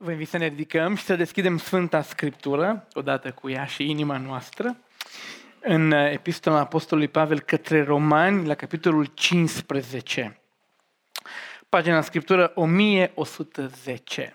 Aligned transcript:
Vă 0.00 0.10
invit 0.10 0.28
să 0.28 0.36
ne 0.36 0.46
ridicăm 0.46 0.94
și 0.94 1.04
să 1.04 1.16
deschidem 1.16 1.58
Sfânta 1.58 2.02
Scriptură, 2.02 2.86
odată 2.92 3.32
cu 3.32 3.50
ea 3.50 3.64
și 3.64 3.90
inima 3.90 4.16
noastră, 4.16 4.76
în 5.60 5.90
Epistola 5.90 6.58
Apostolului 6.58 7.10
Pavel 7.10 7.40
către 7.40 7.82
Romani, 7.82 8.46
la 8.46 8.54
capitolul 8.54 9.04
15. 9.04 10.40
Pagina 11.68 12.00
Scriptură 12.00 12.52
1110. 12.54 14.34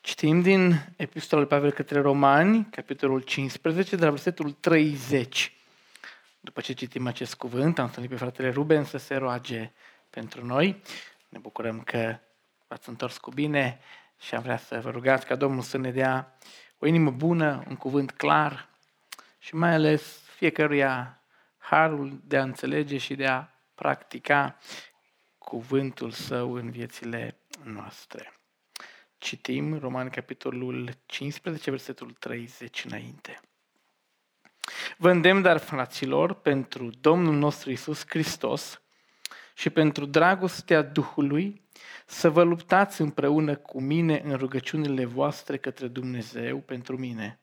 Citim 0.00 0.42
din 0.42 0.94
Epistola 0.96 1.40
lui 1.40 1.50
Pavel 1.50 1.72
către 1.72 2.00
Romani, 2.00 2.66
capitolul 2.70 3.20
15, 3.20 3.96
de 3.96 4.04
la 4.04 4.10
versetul 4.10 4.50
30. 4.50 5.52
După 6.40 6.60
ce 6.60 6.72
citim 6.72 7.06
acest 7.06 7.34
cuvânt, 7.34 7.78
am 7.78 7.84
întâlnit 7.84 8.10
pe 8.10 8.16
fratele 8.16 8.50
Ruben 8.50 8.84
să 8.84 8.98
se 8.98 9.14
roage 9.14 9.72
pentru 10.10 10.46
noi. 10.46 10.82
Ne 11.28 11.38
bucurăm 11.38 11.80
că 11.80 12.18
v-ați 12.68 12.88
întors 12.88 13.18
cu 13.18 13.30
bine 13.30 13.80
și 14.18 14.34
am 14.34 14.42
vrea 14.42 14.56
să 14.56 14.80
vă 14.80 14.90
rugați 14.90 15.26
ca 15.26 15.36
Domnul 15.36 15.62
să 15.62 15.78
ne 15.78 15.90
dea 15.90 16.38
o 16.78 16.86
inimă 16.86 17.10
bună, 17.10 17.64
un 17.68 17.76
cuvânt 17.76 18.10
clar 18.10 18.68
și 19.38 19.54
mai 19.54 19.72
ales 19.72 20.22
fiecăruia 20.36 21.22
harul 21.58 22.20
de 22.24 22.36
a 22.36 22.42
înțelege 22.42 22.98
și 22.98 23.14
de 23.14 23.26
a 23.26 23.48
practica 23.74 24.58
cuvântul 25.38 26.10
său 26.10 26.52
în 26.52 26.70
viețile 26.70 27.38
noastre. 27.62 28.32
Citim 29.18 29.78
Roman 29.78 30.08
capitolul 30.08 30.90
15, 31.06 31.70
versetul 31.70 32.10
30 32.10 32.84
înainte. 32.84 33.40
Vă 34.96 35.10
îndemn, 35.10 35.42
dar, 35.42 35.58
fraților, 35.58 36.34
pentru 36.34 36.90
Domnul 37.00 37.34
nostru 37.34 37.70
Isus 37.70 38.04
Hristos 38.08 38.82
și 39.54 39.70
pentru 39.70 40.04
dragostea 40.04 40.82
Duhului, 40.82 41.62
să 42.06 42.30
vă 42.30 42.42
luptați 42.42 43.00
împreună 43.00 43.56
cu 43.56 43.80
mine 43.80 44.22
în 44.24 44.36
rugăciunile 44.36 45.04
voastre 45.04 45.56
către 45.56 45.86
Dumnezeu 45.86 46.58
pentru 46.58 46.96
mine, 46.96 47.38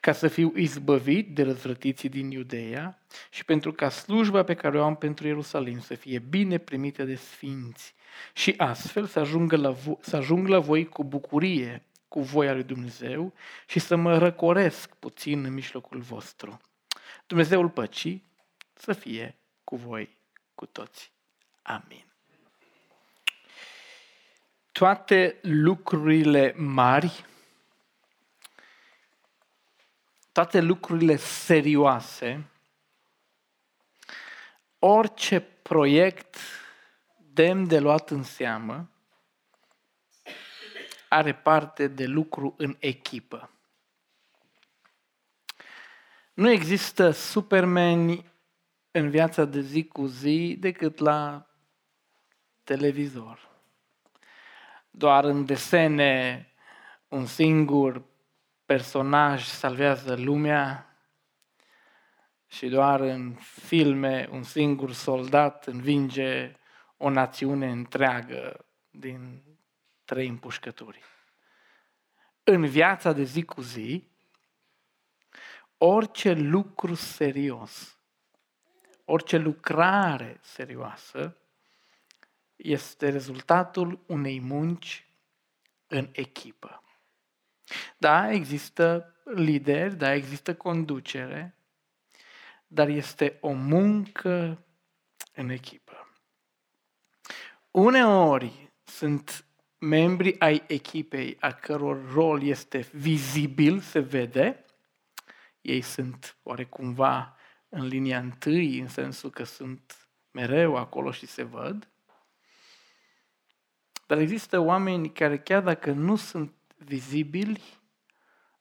ca 0.00 0.12
să 0.12 0.28
fiu 0.28 0.52
izbăvit 0.56 1.34
de 1.34 1.42
răzvrătiții 1.42 2.08
din 2.08 2.30
Iudeea 2.30 3.02
și 3.30 3.44
pentru 3.44 3.72
ca 3.72 3.88
slujba 3.88 4.42
pe 4.42 4.54
care 4.54 4.78
o 4.78 4.84
am 4.84 4.96
pentru 4.96 5.26
Ierusalim 5.26 5.80
să 5.80 5.94
fie 5.94 6.18
bine 6.18 6.58
primită 6.58 7.04
de 7.04 7.14
sfinți 7.14 7.94
și 8.32 8.54
astfel 8.56 9.06
să, 9.06 9.18
ajungă 9.18 9.56
la 9.56 9.74
vo- 9.74 10.00
să 10.00 10.16
ajung 10.16 10.48
la 10.48 10.58
voi 10.58 10.86
cu 10.86 11.04
bucurie, 11.04 11.82
cu 12.08 12.20
voia 12.20 12.52
lui 12.52 12.62
Dumnezeu 12.62 13.32
și 13.66 13.78
să 13.78 13.96
mă 13.96 14.18
răcoresc 14.18 14.94
puțin 14.94 15.44
în 15.44 15.52
mijlocul 15.52 16.00
vostru. 16.00 16.60
Dumnezeul 17.26 17.68
păcii 17.68 18.24
să 18.74 18.92
fie 18.92 19.36
cu 19.64 19.76
voi, 19.76 20.16
cu 20.54 20.66
toți. 20.66 21.12
Amin 21.68 22.08
toate 24.78 25.38
lucrurile 25.42 26.54
mari, 26.56 27.24
toate 30.32 30.60
lucrurile 30.60 31.16
serioase, 31.16 32.50
orice 34.78 35.40
proiect 35.40 36.36
demn 37.16 37.66
de 37.66 37.78
luat 37.78 38.10
în 38.10 38.22
seamă, 38.22 38.90
are 41.08 41.34
parte 41.34 41.88
de 41.88 42.06
lucru 42.06 42.54
în 42.58 42.76
echipă. 42.78 43.50
Nu 46.34 46.50
există 46.50 47.10
supermeni 47.10 48.32
în 48.90 49.10
viața 49.10 49.44
de 49.44 49.60
zi 49.60 49.84
cu 49.84 50.06
zi 50.06 50.56
decât 50.58 50.98
la 50.98 51.47
televizor 52.68 53.48
doar 54.90 55.24
în 55.24 55.44
desene 55.44 56.46
un 57.08 57.26
singur 57.26 58.02
personaj 58.64 59.44
salvează 59.44 60.16
lumea 60.16 60.96
și 62.46 62.68
doar 62.68 63.00
în 63.00 63.34
filme 63.40 64.28
un 64.30 64.42
singur 64.42 64.92
soldat 64.92 65.66
învinge 65.66 66.56
o 66.96 67.10
națiune 67.10 67.70
întreagă 67.70 68.64
din 68.90 69.42
trei 70.04 70.28
împușcături. 70.28 71.02
În 72.44 72.66
viața 72.66 73.12
de 73.12 73.22
zi 73.22 73.44
cu 73.44 73.60
zi, 73.60 74.08
orice 75.78 76.32
lucru 76.32 76.94
serios, 76.94 77.98
orice 79.04 79.36
lucrare 79.36 80.38
serioasă, 80.42 81.36
este 82.58 83.08
rezultatul 83.08 84.04
unei 84.06 84.40
munci 84.40 85.06
în 85.86 86.08
echipă. 86.12 86.82
Da, 87.98 88.30
există 88.30 89.14
lideri, 89.24 89.96
da, 89.96 90.14
există 90.14 90.54
conducere, 90.54 91.58
dar 92.66 92.88
este 92.88 93.38
o 93.40 93.52
muncă 93.52 94.64
în 95.34 95.48
echipă. 95.48 96.08
Uneori 97.70 98.70
sunt 98.84 99.44
membri 99.78 100.40
ai 100.40 100.64
echipei 100.66 101.36
a 101.40 101.52
căror 101.52 102.12
rol 102.12 102.42
este 102.42 102.78
vizibil, 102.78 103.80
se 103.80 103.98
vede, 103.98 104.64
ei 105.60 105.80
sunt 105.80 106.36
oarecumva 106.42 107.36
în 107.68 107.86
linia 107.86 108.18
întâi, 108.18 108.78
în 108.78 108.88
sensul 108.88 109.30
că 109.30 109.44
sunt 109.44 110.08
mereu 110.30 110.76
acolo 110.76 111.10
și 111.10 111.26
se 111.26 111.42
văd, 111.42 111.88
dar 114.08 114.18
există 114.18 114.58
oameni 114.58 115.12
care 115.12 115.38
chiar 115.38 115.62
dacă 115.62 115.90
nu 115.90 116.16
sunt 116.16 116.52
vizibili, 116.76 117.62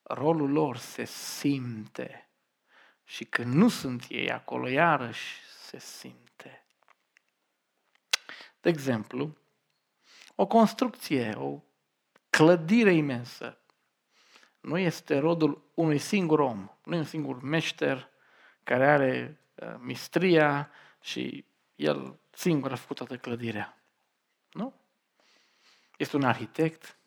rolul 0.04 0.52
lor 0.52 0.78
se 0.78 1.04
simte. 1.04 2.30
Și 3.04 3.26
când 3.26 3.54
nu 3.54 3.70
sunt 3.70 4.06
ei 4.10 4.32
acolo, 4.32 4.68
iarăși 4.68 5.40
se 5.60 5.80
simte. 5.80 6.66
De 8.62 8.70
exemplu, 8.70 9.38
o 10.36 10.48
construcție, 10.48 11.34
o 11.36 11.62
clădire 12.30 12.94
imensă, 12.94 13.58
nu 14.60 14.78
este 14.78 15.18
rodul 15.18 15.72
unui 15.74 15.98
singur 15.98 16.40
om, 16.40 16.70
nu 16.84 16.96
e 16.96 16.98
un 16.98 17.04
singur 17.04 17.42
meșter 17.42 18.10
care 18.64 18.88
are 18.88 19.40
uh, 19.56 19.76
mistria 19.80 20.72
și 21.02 21.46
el 21.76 22.20
singur 22.32 22.72
a 22.72 22.76
făcut 22.76 22.96
toată 22.96 23.18
clădirea. 23.18 23.78
Nu? 25.98 26.04
Este 26.06 26.16
un 26.16 26.24
arhitect, 26.24 26.98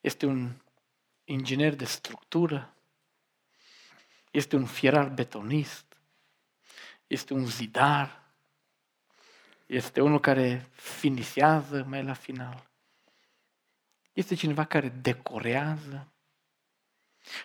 este 0.00 0.26
un 0.26 0.52
inginer 1.24 1.74
de 1.74 1.84
structură, 1.84 2.74
este 4.30 4.56
un 4.56 4.66
fierar 4.66 5.08
betonist, 5.08 5.86
este 7.06 7.32
un 7.32 7.46
zidar, 7.46 8.22
este 9.66 10.00
unul 10.00 10.20
care 10.20 10.68
finisează 10.72 11.84
mai 11.88 12.04
la 12.04 12.12
final. 12.12 12.66
Este 14.12 14.34
cineva 14.34 14.64
care 14.64 14.88
decorează. 14.88 16.12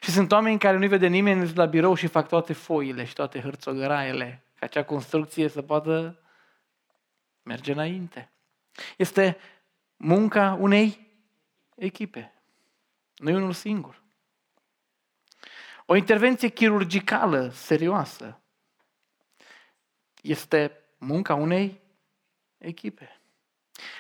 Și 0.02 0.12
sunt 0.12 0.32
oameni 0.32 0.60
care 0.60 0.78
nu-i 0.78 0.88
vede 0.88 1.08
nimeni 1.08 1.54
la 1.54 1.66
birou 1.66 1.96
și 1.96 2.08
fac 2.08 2.28
toate 2.28 2.54
foile 2.54 3.06
și 3.06 3.14
toate 3.14 3.42
hârțogăraiele 3.42 4.44
ca 4.56 4.66
acea 4.66 4.84
construcție 4.84 5.48
să 5.48 5.62
poată 5.62 6.20
merge 7.42 7.72
înainte. 7.72 8.32
Este 8.98 9.38
munca 10.04 10.58
unei 10.60 11.08
echipe. 11.76 12.34
Nu 13.16 13.30
e 13.30 13.36
unul 13.36 13.54
singur. 13.54 14.02
O 15.86 15.96
intervenție 15.96 16.50
chirurgicală 16.50 17.50
serioasă 17.50 18.42
este 20.22 20.80
munca 20.98 21.34
unei 21.34 21.82
echipe. 22.58 23.22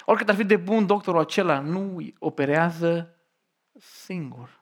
Oricât 0.05 0.29
ar 0.29 0.35
fi 0.35 0.43
de 0.43 0.57
bun 0.57 0.85
doctorul 0.85 1.19
acela, 1.19 1.59
nu 1.59 2.13
operează 2.19 3.17
singur. 3.79 4.61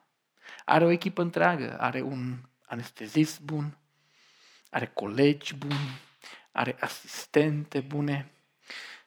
Are 0.65 0.85
o 0.85 0.89
echipă 0.89 1.21
întreagă, 1.21 1.79
are 1.79 2.01
un 2.01 2.37
anestezist 2.65 3.41
bun, 3.41 3.77
are 4.69 4.85
colegi 4.85 5.55
buni, 5.55 6.01
are 6.51 6.77
asistente 6.79 7.79
bune 7.79 8.31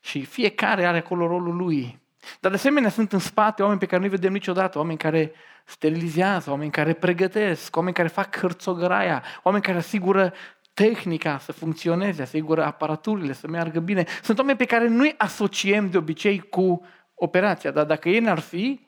și 0.00 0.24
fiecare 0.24 0.86
are 0.86 0.98
acolo 0.98 1.26
rolul 1.26 1.56
lui. 1.56 2.02
Dar 2.40 2.50
de 2.50 2.56
asemenea 2.56 2.90
sunt 2.90 3.12
în 3.12 3.18
spate 3.18 3.62
oameni 3.62 3.80
pe 3.80 3.86
care 3.86 4.00
nu-i 4.00 4.10
vedem 4.10 4.32
niciodată, 4.32 4.78
oameni 4.78 4.98
care 4.98 5.32
sterilizează, 5.64 6.50
oameni 6.50 6.70
care 6.70 6.92
pregătesc, 6.92 7.76
oameni 7.76 7.94
care 7.94 8.08
fac 8.08 8.36
hârțogăraia, 8.36 9.22
oameni 9.42 9.62
care 9.64 9.78
asigură 9.78 10.32
tehnica 10.74 11.38
să 11.38 11.52
funcționeze, 11.52 12.22
asigură 12.22 12.64
aparaturile 12.64 13.32
să 13.32 13.48
meargă 13.48 13.80
bine. 13.80 14.04
Sunt 14.22 14.38
oameni 14.38 14.58
pe 14.58 14.64
care 14.64 14.88
nu-i 14.88 15.14
asociem 15.16 15.90
de 15.90 15.96
obicei 15.96 16.38
cu 16.40 16.86
operația, 17.14 17.70
dar 17.70 17.84
dacă 17.84 18.08
ei 18.08 18.20
n-ar 18.20 18.38
fi, 18.38 18.80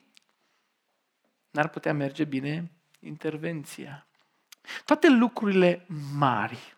n-ar 1.51 1.69
putea 1.69 1.95
merge 1.95 2.25
bine 2.25 2.71
intervenția. 3.01 4.07
Toate 4.85 5.09
lucrurile 5.09 5.87
mari 6.15 6.77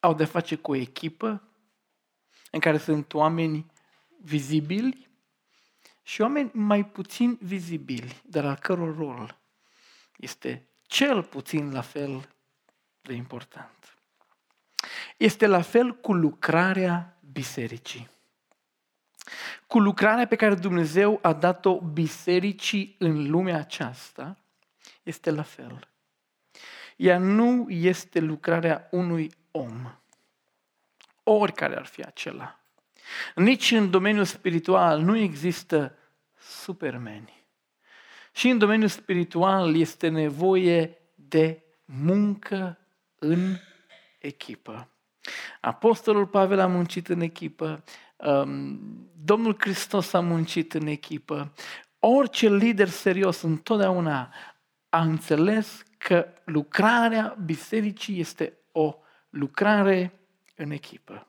au 0.00 0.14
de 0.14 0.24
face 0.24 0.56
cu 0.56 0.70
o 0.70 0.74
echipă 0.74 1.42
în 2.50 2.60
care 2.60 2.78
sunt 2.78 3.14
oameni 3.14 3.66
vizibili 4.22 5.08
și 6.02 6.20
oameni 6.20 6.50
mai 6.52 6.84
puțin 6.84 7.38
vizibili, 7.40 8.22
dar 8.24 8.44
al 8.44 8.56
căror 8.56 8.96
rol 8.96 9.38
este 10.16 10.68
cel 10.86 11.22
puțin 11.22 11.72
la 11.72 11.80
fel 11.80 12.28
de 13.00 13.12
important. 13.12 13.96
Este 15.16 15.46
la 15.46 15.62
fel 15.62 15.94
cu 15.94 16.12
lucrarea 16.12 17.18
bisericii. 17.32 18.10
Cu 19.66 19.78
lucrarea 19.78 20.26
pe 20.26 20.36
care 20.36 20.54
Dumnezeu 20.54 21.18
a 21.22 21.32
dat-o 21.32 21.80
bisericii 21.80 22.96
în 22.98 23.30
lumea 23.30 23.58
aceasta, 23.58 24.38
este 25.02 25.30
la 25.30 25.42
fel. 25.42 25.88
Ea 26.96 27.18
nu 27.18 27.66
este 27.68 28.20
lucrarea 28.20 28.88
unui 28.90 29.30
om, 29.50 29.92
oricare 31.22 31.76
ar 31.76 31.86
fi 31.86 32.02
acela. 32.02 32.58
Nici 33.34 33.70
în 33.70 33.90
domeniul 33.90 34.24
spiritual 34.24 35.00
nu 35.00 35.16
există 35.16 35.94
supermeni. 36.38 37.46
Și 38.32 38.48
în 38.48 38.58
domeniul 38.58 38.88
spiritual 38.88 39.76
este 39.76 40.08
nevoie 40.08 40.98
de 41.14 41.62
muncă 41.84 42.78
în 43.18 43.56
echipă. 44.18 44.88
Apostolul 45.60 46.26
Pavel 46.26 46.58
a 46.58 46.66
muncit 46.66 47.08
în 47.08 47.20
echipă, 47.20 47.84
um, 48.16 48.80
Domnul 49.24 49.56
Hristos 49.58 50.12
a 50.12 50.20
muncit 50.20 50.74
în 50.74 50.86
echipă. 50.86 51.52
Orice 51.98 52.48
lider 52.48 52.88
serios 52.88 53.40
întotdeauna 53.40 54.34
a 54.88 55.00
înțeles 55.00 55.82
că 55.98 56.28
lucrarea 56.44 57.36
bisericii 57.44 58.20
este 58.20 58.58
o 58.72 58.96
lucrare 59.30 60.20
în 60.54 60.70
echipă. 60.70 61.26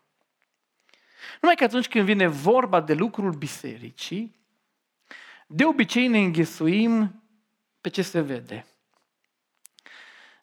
Numai 1.42 1.56
că 1.56 1.64
atunci 1.64 1.88
când 1.88 2.06
vine 2.06 2.28
vorba 2.28 2.82
de 2.82 2.94
lucrul 2.94 3.34
bisericii, 3.34 4.40
de 5.48 5.66
obicei 5.66 6.08
ne 6.08 6.20
înghesuim 6.20 7.24
pe 7.82 7.90
ce 7.90 8.02
se 8.02 8.22
vede. 8.22 8.66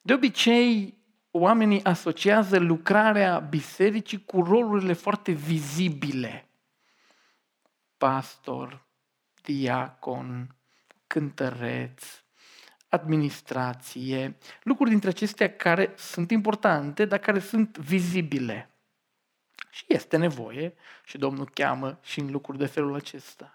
De 0.03 0.13
obicei, 0.13 0.99
oamenii 1.31 1.85
asociază 1.85 2.59
lucrarea 2.59 3.39
bisericii 3.39 4.25
cu 4.25 4.43
rolurile 4.43 4.93
foarte 4.93 5.33
vizibile. 5.33 6.49
Pastor, 7.97 8.87
diacon, 9.43 10.55
cântăreț, 11.07 12.03
administrație, 12.89 14.39
lucruri 14.63 14.91
dintre 14.91 15.09
acestea 15.09 15.57
care 15.57 15.93
sunt 15.97 16.31
importante, 16.31 17.05
dar 17.05 17.19
care 17.19 17.39
sunt 17.39 17.79
vizibile. 17.79 18.71
Și 19.77 19.85
este 19.89 20.17
nevoie 20.17 20.75
și 21.05 21.19
Domnul 21.19 21.51
cheamă 21.51 21.99
și 22.03 22.21
în 22.21 22.31
lucruri 22.31 22.59
de 22.59 22.67
felul 22.67 22.95
acesta. 22.95 23.53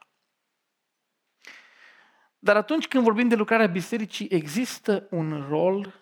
Dar 2.39 2.55
atunci 2.55 2.87
când 2.87 3.03
vorbim 3.03 3.27
de 3.27 3.35
lucrarea 3.35 3.67
bisericii, 3.67 4.27
există 4.29 5.07
un 5.09 5.47
rol 5.47 5.93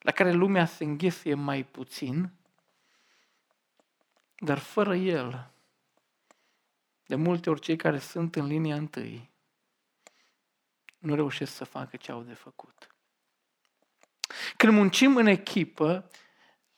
la 0.00 0.12
care 0.12 0.32
lumea 0.32 0.66
se 0.66 0.84
înghesuie 0.84 1.34
mai 1.34 1.64
puțin, 1.64 2.32
dar 4.38 4.58
fără 4.58 4.96
el, 4.96 5.50
de 7.06 7.14
multe 7.14 7.50
ori 7.50 7.60
cei 7.60 7.76
care 7.76 7.98
sunt 7.98 8.36
în 8.36 8.46
linia 8.46 8.76
întâi 8.76 9.32
nu 10.98 11.14
reușesc 11.14 11.54
să 11.54 11.64
facă 11.64 11.96
ce 11.96 12.12
au 12.12 12.22
de 12.22 12.34
făcut. 12.34 12.94
Când 14.56 14.72
muncim 14.72 15.16
în 15.16 15.26
echipă, 15.26 16.10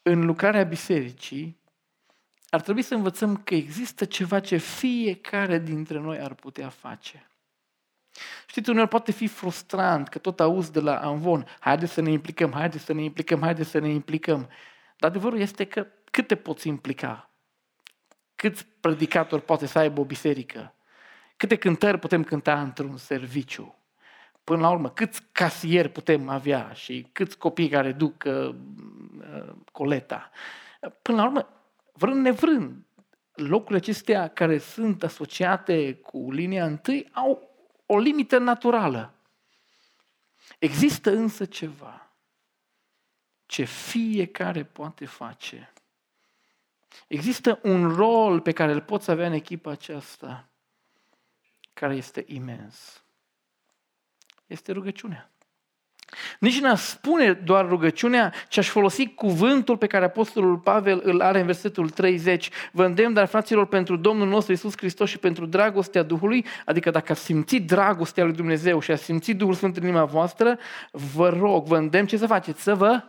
în 0.03 0.25
lucrarea 0.25 0.65
bisericii, 0.65 1.65
ar 2.49 2.61
trebui 2.61 2.83
să 2.83 2.95
învățăm 2.95 3.37
că 3.37 3.55
există 3.55 4.05
ceva 4.05 4.41
ce 4.41 4.57
fiecare 4.57 5.59
dintre 5.59 5.99
noi 5.99 6.19
ar 6.19 6.35
putea 6.35 6.69
face. 6.69 7.27
Știți, 8.47 8.71
uneori 8.71 8.89
poate 8.89 9.13
fi 9.13 9.27
frustrant 9.27 10.09
că 10.09 10.19
tot 10.19 10.41
auzi 10.41 10.73
de 10.73 10.81
la 10.81 10.99
Anvon, 11.01 11.47
haide 11.61 11.87
să 11.87 12.01
ne 12.01 12.11
implicăm, 12.11 12.53
haide 12.53 12.79
să 12.79 12.93
ne 12.93 13.03
implicăm, 13.03 13.41
haide 13.41 13.63
să 13.63 13.79
ne 13.79 13.89
implicăm. 13.89 14.49
Dar 14.97 15.11
adevărul 15.11 15.39
este 15.39 15.65
că 15.65 15.87
cât 16.11 16.27
te 16.27 16.35
poți 16.35 16.69
implica? 16.69 17.31
Câți 18.35 18.67
predicatori 18.81 19.43
poate 19.43 19.67
să 19.67 19.79
aibă 19.79 20.01
o 20.01 20.05
biserică? 20.05 20.75
Câte 21.37 21.57
cântări 21.57 21.99
putem 21.99 22.25
cânta 22.25 22.61
într-un 22.61 22.97
serviciu? 22.97 23.75
Până 24.45 24.61
la 24.61 24.71
urmă, 24.71 24.91
câți 24.91 25.23
casieri 25.33 25.89
putem 25.89 26.29
avea 26.29 26.73
și 26.73 27.07
câți 27.13 27.39
copii 27.39 27.69
care 27.69 27.93
duc 27.93 28.25
uh, 28.27 28.55
uh, 29.19 29.55
coleta? 29.73 30.31
Până 31.03 31.17
la 31.17 31.25
urmă, 31.25 31.56
vrând 31.97 32.21
nevrând, 32.21 32.85
locurile 33.35 33.77
acestea 33.77 34.29
care 34.29 34.59
sunt 34.59 35.03
asociate 35.03 35.95
cu 35.95 36.33
linia 36.33 36.65
întâi 36.67 37.09
au 37.13 37.51
o 37.87 37.99
limită 37.99 38.39
naturală. 38.39 39.15
Există 40.59 41.11
însă 41.11 41.45
ceva 41.45 42.11
ce 43.47 43.65
fiecare 43.65 44.65
poate 44.65 45.07
face. 45.07 45.73
Există 47.07 47.61
un 47.63 47.95
rol 47.95 48.41
pe 48.41 48.53
care 48.53 48.73
îl 48.73 48.83
poți 48.83 49.11
avea 49.11 49.27
în 49.27 49.33
echipa 49.33 49.71
aceasta, 49.71 50.49
care 51.73 51.95
este 51.95 52.25
imens. 52.27 53.05
Este 54.47 54.73
rugăciunea. 54.73 55.31
Nici 56.39 56.61
n-aș 56.61 56.81
spune 56.81 57.33
doar 57.33 57.69
rugăciunea, 57.69 58.33
ci 58.49 58.59
aș 58.59 58.69
folosi 58.69 59.15
cuvântul 59.15 59.77
pe 59.77 59.87
care 59.87 60.05
Apostolul 60.05 60.59
Pavel 60.59 61.01
îl 61.05 61.21
are 61.21 61.41
în 61.41 61.47
versetul 61.47 61.91
30. 61.91 62.51
Vă 62.73 62.85
îndemn, 62.85 63.13
dar 63.13 63.27
fraților, 63.27 63.67
pentru 63.67 63.97
Domnul 63.97 64.29
nostru 64.29 64.53
Isus 64.53 64.77
Hristos 64.77 65.09
și 65.09 65.19
pentru 65.19 65.47
dragostea 65.47 66.03
Duhului, 66.03 66.47
adică 66.65 66.91
dacă 66.91 67.13
ați 67.13 67.25
simțit 67.25 67.67
dragostea 67.67 68.25
lui 68.25 68.33
Dumnezeu 68.33 68.81
și 68.81 68.91
ați 68.91 69.05
simțit 69.05 69.37
Duhul 69.37 69.55
Sfânt 69.55 69.77
în 69.77 69.83
inima 69.83 70.05
voastră, 70.05 70.59
vă 70.91 71.29
rog, 71.29 71.67
vă 71.67 71.77
îndemn 71.77 72.07
ce 72.07 72.17
să 72.17 72.27
faceți? 72.27 72.63
Să 72.63 72.75
vă 72.75 73.03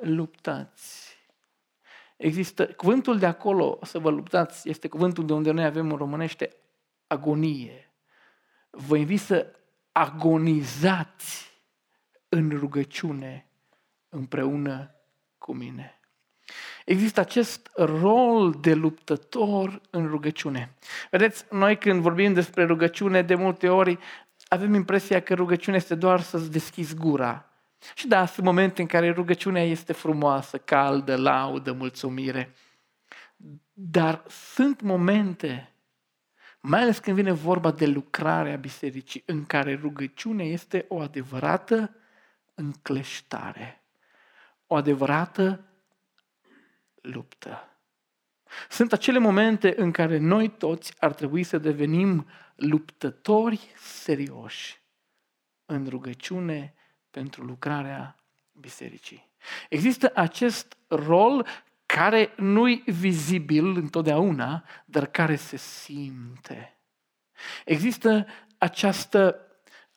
luptați. 0.00 1.18
Există, 2.16 2.66
cuvântul 2.66 3.18
de 3.18 3.26
acolo, 3.26 3.78
să 3.82 3.98
vă 3.98 4.10
luptați, 4.10 4.68
este 4.68 4.88
cuvântul 4.88 5.26
de 5.26 5.32
unde 5.32 5.50
noi 5.50 5.64
avem 5.64 5.90
în 5.90 5.96
românește 5.96 6.56
agonie. 7.06 7.92
Vă 8.70 8.96
invit 8.96 9.20
să 9.20 9.46
agonizați 9.92 11.49
în 12.32 12.50
rugăciune 12.58 13.46
împreună 14.08 14.94
cu 15.38 15.54
mine. 15.54 16.00
Există 16.84 17.20
acest 17.20 17.70
rol 17.74 18.52
de 18.60 18.74
luptător 18.74 19.80
în 19.90 20.06
rugăciune. 20.06 20.74
Vedeți, 21.10 21.44
noi 21.50 21.78
când 21.78 22.00
vorbim 22.00 22.32
despre 22.32 22.64
rugăciune, 22.64 23.22
de 23.22 23.34
multe 23.34 23.68
ori 23.68 23.98
avem 24.48 24.74
impresia 24.74 25.20
că 25.22 25.34
rugăciunea 25.34 25.78
este 25.78 25.94
doar 25.94 26.20
să-ți 26.20 26.50
deschizi 26.50 26.94
gura. 26.94 27.44
Și 27.94 28.06
da, 28.06 28.26
sunt 28.26 28.46
momente 28.46 28.80
în 28.80 28.86
care 28.86 29.10
rugăciunea 29.10 29.62
este 29.62 29.92
frumoasă, 29.92 30.58
caldă, 30.58 31.16
laudă, 31.16 31.72
mulțumire. 31.72 32.54
Dar 33.72 34.24
sunt 34.28 34.80
momente, 34.80 35.72
mai 36.60 36.80
ales 36.80 36.98
când 36.98 37.16
vine 37.16 37.32
vorba 37.32 37.70
de 37.70 37.86
lucrarea 37.86 38.56
bisericii, 38.56 39.22
în 39.26 39.44
care 39.44 39.78
rugăciunea 39.82 40.46
este 40.46 40.84
o 40.88 41.00
adevărată 41.00 41.94
încleștare, 42.60 43.84
o 44.66 44.74
adevărată 44.74 45.64
luptă. 46.94 47.64
Sunt 48.68 48.92
acele 48.92 49.18
momente 49.18 49.74
în 49.76 49.90
care 49.90 50.18
noi 50.18 50.48
toți 50.48 50.94
ar 50.98 51.12
trebui 51.12 51.42
să 51.42 51.58
devenim 51.58 52.26
luptători 52.54 53.72
serioși 53.76 54.82
în 55.66 55.86
rugăciune 55.88 56.74
pentru 57.10 57.44
lucrarea 57.44 58.16
bisericii. 58.52 59.30
Există 59.68 60.10
acest 60.14 60.76
rol 60.88 61.46
care 61.86 62.32
nu-i 62.36 62.82
vizibil 62.86 63.76
întotdeauna, 63.76 64.64
dar 64.84 65.06
care 65.06 65.36
se 65.36 65.56
simte. 65.56 66.78
Există 67.64 68.26
această 68.58 69.49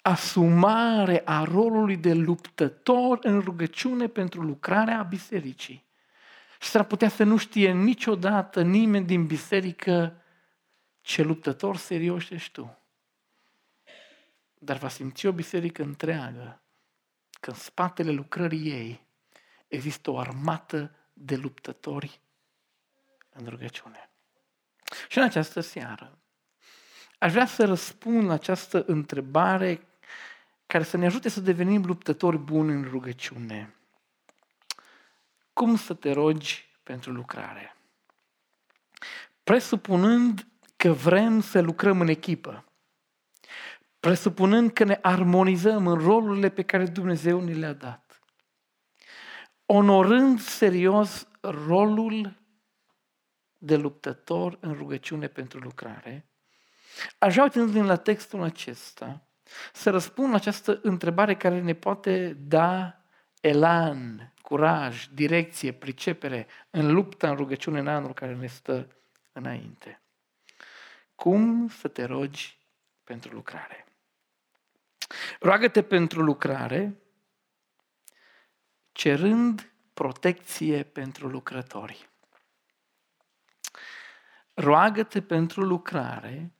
asumare 0.03 1.21
a 1.25 1.43
rolului 1.43 1.97
de 1.97 2.13
luptător 2.13 3.19
în 3.21 3.39
rugăciune 3.39 4.07
pentru 4.07 4.41
lucrarea 4.41 5.03
bisericii. 5.03 5.85
Și 6.59 6.69
s-ar 6.69 6.83
putea 6.83 7.09
să 7.09 7.23
nu 7.23 7.37
știe 7.37 7.71
niciodată 7.71 8.61
nimeni 8.61 9.05
din 9.05 9.25
biserică 9.25 10.21
ce 11.01 11.21
luptător 11.21 11.77
serios 11.77 12.29
ești 12.29 12.51
tu. 12.51 12.77
Dar 14.53 14.77
va 14.77 14.89
simți 14.89 15.25
o 15.25 15.31
biserică 15.31 15.81
întreagă 15.83 16.61
că 17.39 17.49
în 17.49 17.55
spatele 17.55 18.11
lucrării 18.11 18.69
ei 18.69 19.07
există 19.67 20.11
o 20.11 20.19
armată 20.19 20.95
de 21.13 21.35
luptători 21.35 22.21
în 23.29 23.45
rugăciune. 23.45 24.09
Și 25.07 25.17
în 25.17 25.23
această 25.23 25.59
seară 25.59 26.17
aș 27.19 27.31
vrea 27.31 27.45
să 27.45 27.65
răspund 27.65 28.27
la 28.27 28.33
această 28.33 28.83
întrebare 28.87 29.87
care 30.65 30.83
să 30.83 30.97
ne 30.97 31.05
ajute 31.05 31.29
să 31.29 31.41
devenim 31.41 31.85
luptători 31.85 32.37
buni 32.37 32.71
în 32.71 32.83
rugăciune. 32.83 33.75
Cum 35.53 35.75
să 35.75 35.93
te 35.93 36.11
rogi 36.11 36.77
pentru 36.83 37.11
lucrare? 37.11 37.75
Presupunând 39.43 40.47
că 40.75 40.91
vrem 40.91 41.41
să 41.41 41.61
lucrăm 41.61 42.01
în 42.01 42.07
echipă. 42.07 42.65
presupunând 43.99 44.71
că 44.71 44.83
ne 44.83 44.99
armonizăm 45.01 45.87
în 45.87 45.99
rolurile 45.99 46.49
pe 46.49 46.63
care 46.63 46.85
Dumnezeu 46.85 47.39
ni 47.39 47.53
le-a 47.53 47.73
dat, 47.73 48.21
onorând 49.65 50.39
serios 50.39 51.27
rolul 51.41 52.41
de 53.57 53.75
luptător 53.75 54.57
în 54.61 54.73
rugăciune 54.73 55.27
pentru 55.27 55.59
lucrare, 55.59 56.25
aș 57.17 57.33
vrea, 57.33 57.43
uitându 57.43 57.81
la 57.81 57.95
textul 57.95 58.41
acesta, 58.41 59.27
să 59.73 59.89
răspund 59.89 60.29
la 60.29 60.35
această 60.35 60.79
întrebare 60.81 61.35
care 61.35 61.61
ne 61.61 61.73
poate 61.73 62.33
da 62.33 63.01
elan, 63.41 64.33
curaj, 64.41 65.07
direcție, 65.07 65.71
pricepere 65.71 66.47
în 66.69 66.93
lupta, 66.93 67.29
în 67.29 67.35
rugăciune 67.35 67.79
în 67.79 67.87
anul 67.87 68.13
care 68.13 68.35
ne 68.35 68.47
stă 68.47 68.87
înainte. 69.31 70.01
Cum 71.15 71.67
să 71.67 71.87
te 71.87 72.03
rogi 72.03 72.59
pentru 73.03 73.33
lucrare? 73.33 73.85
Roagă-te 75.39 75.83
pentru 75.83 76.21
lucrare, 76.21 76.97
cerând 78.91 79.73
protecție 79.93 80.83
pentru 80.83 81.27
lucrători. 81.27 82.09
Roagă-te 84.53 85.21
pentru 85.21 85.61
lucrare, 85.61 86.51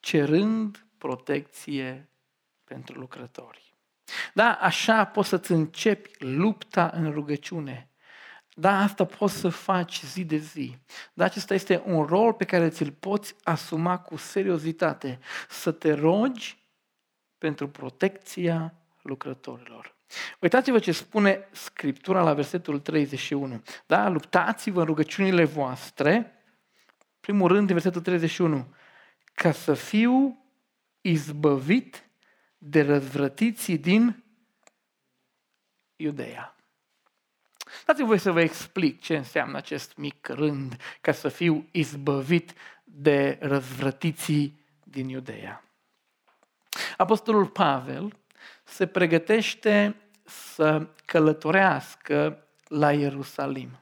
cerând 0.00 0.86
protecție 1.02 2.08
pentru 2.64 2.98
lucrători. 2.98 3.74
Da, 4.34 4.52
așa 4.52 5.04
poți 5.04 5.28
să-ți 5.28 5.52
începi 5.52 6.10
lupta 6.18 6.90
în 6.94 7.10
rugăciune. 7.10 7.88
Da, 8.54 8.78
asta 8.78 9.04
poți 9.04 9.34
să 9.34 9.48
faci 9.48 10.02
zi 10.04 10.24
de 10.24 10.36
zi. 10.36 10.76
Da, 11.12 11.24
acesta 11.24 11.54
este 11.54 11.82
un 11.84 12.04
rol 12.04 12.32
pe 12.32 12.44
care 12.44 12.68
ți-l 12.68 12.92
poți 12.92 13.34
asuma 13.42 13.98
cu 13.98 14.16
seriozitate. 14.16 15.18
Să 15.48 15.72
te 15.72 15.92
rogi 15.92 16.58
pentru 17.38 17.68
protecția 17.68 18.74
lucrătorilor. 19.02 19.96
Uitați-vă 20.40 20.78
ce 20.78 20.92
spune 20.92 21.48
Scriptura 21.52 22.22
la 22.22 22.34
versetul 22.34 22.80
31. 22.80 23.62
Da, 23.86 24.08
luptați-vă 24.08 24.80
în 24.80 24.86
rugăciunile 24.86 25.44
voastre, 25.44 26.32
primul 27.20 27.48
rând, 27.48 27.66
din 27.66 27.74
versetul 27.74 28.00
31, 28.00 28.74
ca 29.34 29.52
să 29.52 29.74
fiu 29.74 30.41
izbăvit 31.02 32.04
de 32.58 32.82
răzvrătiții 32.82 33.78
din 33.78 34.24
Iudeea. 35.96 36.56
Dați-mi 37.86 38.06
voi 38.06 38.18
să 38.18 38.32
vă 38.32 38.40
explic 38.40 39.00
ce 39.00 39.16
înseamnă 39.16 39.56
acest 39.56 39.96
mic 39.96 40.26
rând 40.26 40.76
ca 41.00 41.12
să 41.12 41.28
fiu 41.28 41.68
izbăvit 41.70 42.54
de 42.84 43.38
răzvrătiții 43.40 44.60
din 44.84 45.08
Iudeea. 45.08 45.64
Apostolul 46.96 47.46
Pavel 47.46 48.16
se 48.64 48.86
pregătește 48.86 49.96
să 50.24 50.88
călătorească 51.04 52.46
la 52.68 52.92
Ierusalim. 52.92 53.80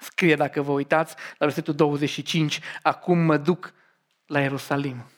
Scrie, 0.00 0.34
dacă 0.34 0.62
vă 0.62 0.72
uitați, 0.72 1.14
la 1.38 1.46
versetul 1.46 1.74
25, 1.74 2.60
acum 2.82 3.18
mă 3.18 3.36
duc 3.36 3.74
la 4.26 4.40
Ierusalim. 4.40 5.11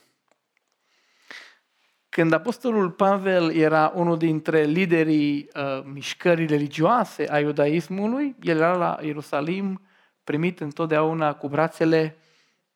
Când 2.14 2.32
Apostolul 2.32 2.90
Pavel 2.90 3.54
era 3.54 3.92
unul 3.94 4.18
dintre 4.18 4.62
liderii 4.62 5.48
uh, 5.54 5.82
mișcării 5.84 6.46
religioase 6.46 7.26
a 7.30 7.40
iudaismului, 7.40 8.36
el 8.40 8.56
era 8.56 8.76
la 8.76 8.98
Ierusalim 9.02 9.80
primit 10.24 10.60
întotdeauna 10.60 11.34
cu 11.34 11.48
brațele 11.48 12.16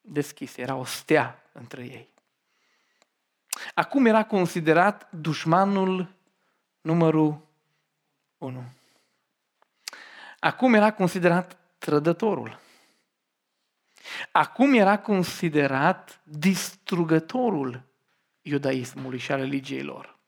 deschise. 0.00 0.60
Era 0.60 0.74
o 0.74 0.84
stea 0.84 1.42
între 1.52 1.82
ei. 1.82 2.08
Acum 3.74 4.06
era 4.06 4.24
considerat 4.24 5.08
dușmanul 5.10 6.08
numărul 6.80 7.46
1. 8.38 8.64
Acum 10.38 10.74
era 10.74 10.92
considerat 10.92 11.56
trădătorul. 11.78 12.58
Acum 14.32 14.74
era 14.74 14.98
considerat 14.98 16.20
distrugătorul 16.24 17.86
iudaismului 18.48 19.18
și 19.18 19.32
a 19.32 19.36
religiei 19.36 19.82
lor. 19.82 20.18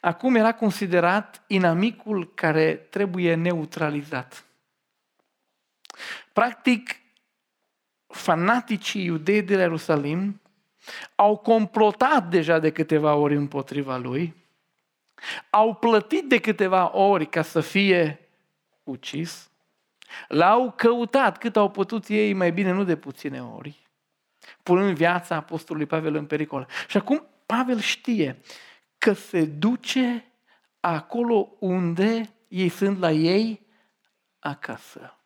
Acum 0.00 0.34
era 0.34 0.54
considerat 0.54 1.44
inamicul 1.46 2.34
care 2.34 2.74
trebuie 2.74 3.34
neutralizat. 3.34 4.44
Practic, 6.32 6.96
fanaticii 8.06 9.04
iudei 9.04 9.42
de 9.42 9.54
la 9.54 9.60
Ierusalim 9.60 10.40
au 11.14 11.36
complotat 11.36 12.28
deja 12.28 12.58
de 12.58 12.72
câteva 12.72 13.14
ori 13.14 13.36
împotriva 13.36 13.96
lui, 13.96 14.34
au 15.50 15.74
plătit 15.74 16.28
de 16.28 16.38
câteva 16.40 16.96
ori 16.96 17.26
ca 17.26 17.42
să 17.42 17.60
fie 17.60 18.28
ucis, 18.82 19.50
l-au 20.28 20.72
căutat 20.72 21.38
cât 21.38 21.56
au 21.56 21.70
putut 21.70 22.08
ei, 22.08 22.32
mai 22.32 22.52
bine 22.52 22.70
nu 22.70 22.84
de 22.84 22.96
puține 22.96 23.42
ori, 23.42 23.81
punând 24.62 24.96
viața 24.96 25.34
apostolului 25.34 25.86
Pavel 25.86 26.14
în 26.14 26.26
pericol. 26.26 26.66
Și 26.88 26.96
acum 26.96 27.26
Pavel 27.46 27.80
știe 27.80 28.40
că 28.98 29.12
se 29.12 29.44
duce 29.44 30.32
acolo 30.80 31.48
unde 31.58 32.34
ei 32.48 32.68
sunt 32.68 32.98
la 32.98 33.10
ei 33.10 33.66
acasă. 34.38 35.16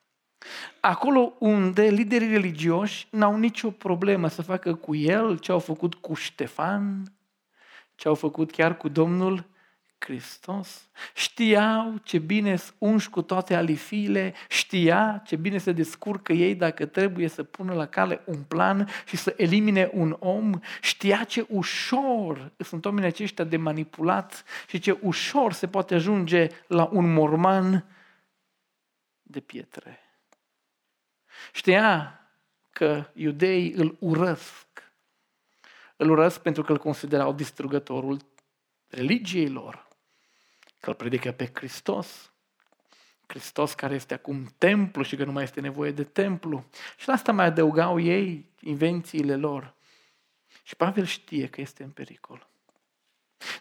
Acolo 0.80 1.32
unde 1.38 1.82
liderii 1.82 2.28
religioși 2.28 3.06
n-au 3.10 3.36
nicio 3.36 3.70
problemă 3.70 4.28
să 4.28 4.42
facă 4.42 4.74
cu 4.74 4.94
el 4.94 5.38
ce 5.38 5.52
au 5.52 5.58
făcut 5.58 5.94
cu 5.94 6.14
Ștefan, 6.14 7.12
ce 7.94 8.08
au 8.08 8.14
făcut 8.14 8.50
chiar 8.50 8.76
cu 8.76 8.88
Domnul 8.88 9.46
Hristos. 9.98 10.88
Știau 11.14 11.96
ce 12.02 12.18
bine 12.18 12.56
unși 12.78 13.10
cu 13.10 13.22
toate 13.22 13.54
alifiile, 13.54 14.34
știa 14.48 15.22
ce 15.26 15.36
bine 15.36 15.58
se 15.58 15.72
descurcă 15.72 16.32
ei 16.32 16.54
dacă 16.54 16.86
trebuie 16.86 17.28
să 17.28 17.42
pună 17.42 17.74
la 17.74 17.86
cale 17.86 18.20
un 18.24 18.42
plan 18.42 18.88
și 19.06 19.16
să 19.16 19.34
elimine 19.36 19.90
un 19.92 20.16
om, 20.18 20.52
știa 20.80 21.24
ce 21.24 21.46
ușor 21.48 22.52
sunt 22.58 22.84
oamenii 22.84 23.08
aceștia 23.08 23.44
de 23.44 23.56
manipulat 23.56 24.44
și 24.68 24.78
ce 24.78 24.98
ușor 25.02 25.52
se 25.52 25.68
poate 25.68 25.94
ajunge 25.94 26.48
la 26.66 26.88
un 26.92 27.12
morman 27.12 27.84
de 29.22 29.40
pietre. 29.40 30.00
Știa 31.52 32.20
că 32.70 33.10
iudeii 33.12 33.72
îl 33.72 33.96
urăsc. 33.98 34.66
Îl 35.96 36.10
urăsc 36.10 36.40
pentru 36.40 36.62
că 36.62 36.72
îl 36.72 36.78
considerau 36.78 37.32
distrugătorul 37.32 38.20
religiei 38.88 39.48
lor, 39.48 39.85
că 40.86 40.92
îl 40.92 40.98
predică 40.98 41.32
pe 41.32 41.50
Hristos, 41.54 42.32
Hristos 43.26 43.74
care 43.74 43.94
este 43.94 44.14
acum 44.14 44.54
templu 44.58 45.02
și 45.02 45.16
că 45.16 45.24
nu 45.24 45.32
mai 45.32 45.42
este 45.42 45.60
nevoie 45.60 45.90
de 45.90 46.04
templu. 46.04 46.64
Și 46.96 47.08
la 47.08 47.14
asta 47.14 47.32
mai 47.32 47.46
adăugau 47.46 48.00
ei 48.00 48.46
invențiile 48.60 49.36
lor. 49.36 49.74
Și 50.62 50.76
Pavel 50.76 51.04
știe 51.04 51.48
că 51.48 51.60
este 51.60 51.82
în 51.82 51.90
pericol. 51.90 52.48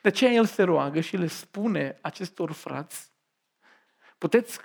De 0.01 0.08
aceea 0.08 0.32
el 0.32 0.46
se 0.46 0.63
roagă 0.63 1.00
și 1.00 1.17
le 1.17 1.27
spune 1.27 1.98
acestor 2.01 2.51
frați, 2.51 3.12
puteți 4.17 4.60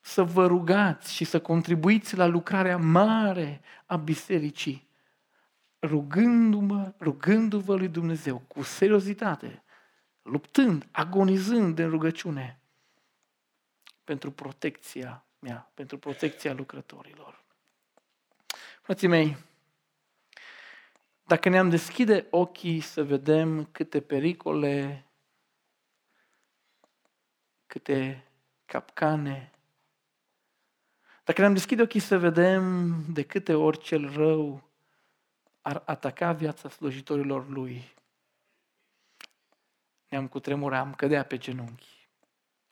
să 0.00 0.22
vă 0.22 0.46
rugați 0.46 1.14
și 1.14 1.24
să 1.24 1.40
contribuiți 1.40 2.16
la 2.16 2.26
lucrarea 2.26 2.76
mare 2.76 3.60
a 3.86 3.96
bisericii, 3.96 4.88
rugându-mă, 5.82 6.92
rugându-vă 7.00 7.76
lui 7.76 7.88
Dumnezeu 7.88 8.38
cu 8.38 8.62
seriozitate, 8.62 9.62
luptând, 10.22 10.88
agonizând 10.90 11.78
în 11.78 11.90
rugăciune 11.90 12.60
pentru 14.04 14.30
protecția 14.30 15.24
mea, 15.38 15.70
pentru 15.74 15.98
protecția 15.98 16.52
lucrătorilor. 16.52 17.44
Frații 18.82 19.08
mei, 19.08 19.36
dacă 21.26 21.48
ne-am 21.48 21.70
deschide 21.70 22.26
ochii 22.30 22.80
să 22.80 23.04
vedem 23.04 23.64
câte 23.64 24.00
pericole, 24.00 25.06
câte 27.66 28.24
capcane, 28.66 29.52
dacă 31.24 31.40
ne-am 31.40 31.52
deschide 31.52 31.82
ochii 31.82 32.00
să 32.00 32.18
vedem 32.18 32.94
de 33.12 33.22
câte 33.22 33.54
ori 33.54 33.78
cel 33.78 34.12
rău 34.12 34.70
ar 35.60 35.82
ataca 35.84 36.32
viața 36.32 36.68
slujitorilor 36.68 37.48
lui, 37.48 37.94
ne-am 40.12 40.26
cutremura, 40.28 40.78
am 40.78 40.94
cădea 40.94 41.24
pe 41.24 41.36
genunchi 41.36 42.08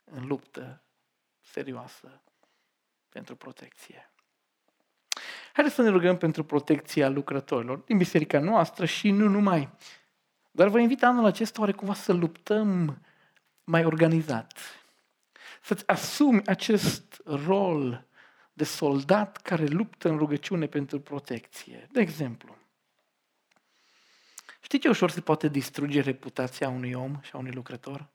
în 0.05 0.27
luptă 0.27 0.83
serioasă 1.41 2.23
pentru 3.09 3.37
protecție. 3.37 4.13
Haideți 5.53 5.75
să 5.75 5.83
ne 5.83 5.89
rugăm 5.89 6.17
pentru 6.17 6.45
protecția 6.45 7.09
lucrătorilor 7.09 7.79
din 7.79 7.97
biserica 7.97 8.41
noastră 8.41 8.87
și 8.87 9.11
nu 9.11 9.29
numai. 9.29 9.71
Dar 10.51 10.69
vă 10.69 10.79
invit 10.79 11.03
anul 11.03 11.25
acesta 11.25 11.61
oare 11.61 11.73
cumva 11.73 11.95
să 11.95 12.13
luptăm 12.13 13.03
mai 13.65 13.85
organizat. 13.85 14.59
Să-ți 15.63 15.87
asumi 15.87 16.47
acest 16.47 17.23
rol 17.25 18.07
de 18.53 18.65
soldat 18.65 19.37
care 19.37 19.67
luptă 19.67 20.09
în 20.09 20.19
rugăciune 20.19 20.67
pentru 20.67 21.01
protecție. 21.01 21.89
De 21.93 22.01
exemplu, 22.01 22.57
Știi 24.71 24.83
ce 24.83 24.89
ușor 24.89 25.11
se 25.11 25.21
poate 25.21 25.49
distruge 25.49 26.01
reputația 26.01 26.69
unui 26.69 26.93
om 26.93 27.21
și 27.21 27.31
a 27.35 27.39
unui 27.39 27.53
lucrător? 27.53 28.09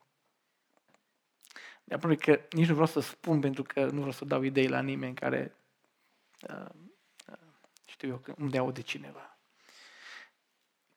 De 1.84 1.96
aproape 1.96 2.16
că 2.16 2.56
nici 2.56 2.68
nu 2.68 2.74
vreau 2.74 2.88
să 2.88 3.00
spun 3.00 3.40
pentru 3.40 3.64
că 3.64 3.86
nu 3.86 3.96
vreau 3.96 4.12
să 4.12 4.26
dau 4.26 4.42
idei 4.42 4.68
la 4.68 4.82
nimeni 4.82 5.16
care 5.16 5.56
uh, 6.50 6.70
uh, 7.28 7.38
știu 7.86 8.10
eu, 8.10 8.36
unde 8.38 8.58
aude 8.58 8.82
cineva. 8.82 9.38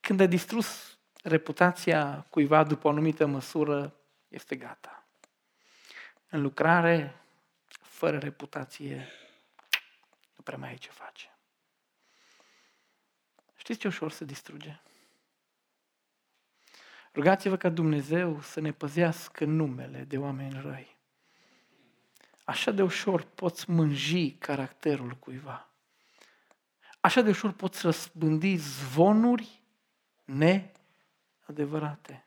Când 0.00 0.20
ai 0.20 0.28
distrus 0.28 0.98
reputația 1.22 2.26
cuiva 2.30 2.64
după 2.64 2.86
o 2.86 2.90
anumită 2.90 3.26
măsură, 3.26 3.94
este 4.28 4.56
gata. 4.56 5.06
În 6.28 6.42
lucrare, 6.42 7.22
fără 7.68 8.18
reputație, 8.18 9.08
nu 10.36 10.42
prea 10.42 10.58
mai 10.58 10.68
ai 10.68 10.78
ce 10.78 10.90
face. 10.90 11.36
Știți 13.56 13.78
ce 13.78 13.86
ușor 13.86 14.10
se 14.10 14.24
distruge? 14.24 14.80
Rugați-vă 17.18 17.56
ca 17.56 17.68
Dumnezeu 17.68 18.40
să 18.40 18.60
ne 18.60 18.72
păzească 18.72 19.44
numele 19.44 20.04
de 20.08 20.18
oameni 20.18 20.60
răi. 20.62 20.96
Așa 22.44 22.70
de 22.70 22.82
ușor 22.82 23.22
poți 23.22 23.70
mânji 23.70 24.32
caracterul 24.32 25.10
cuiva. 25.10 25.68
Așa 27.00 27.20
de 27.20 27.28
ușor 27.28 27.52
poți 27.52 27.82
răspândi 27.82 28.56
zvonuri 28.56 29.62
neadevărate. 30.24 32.24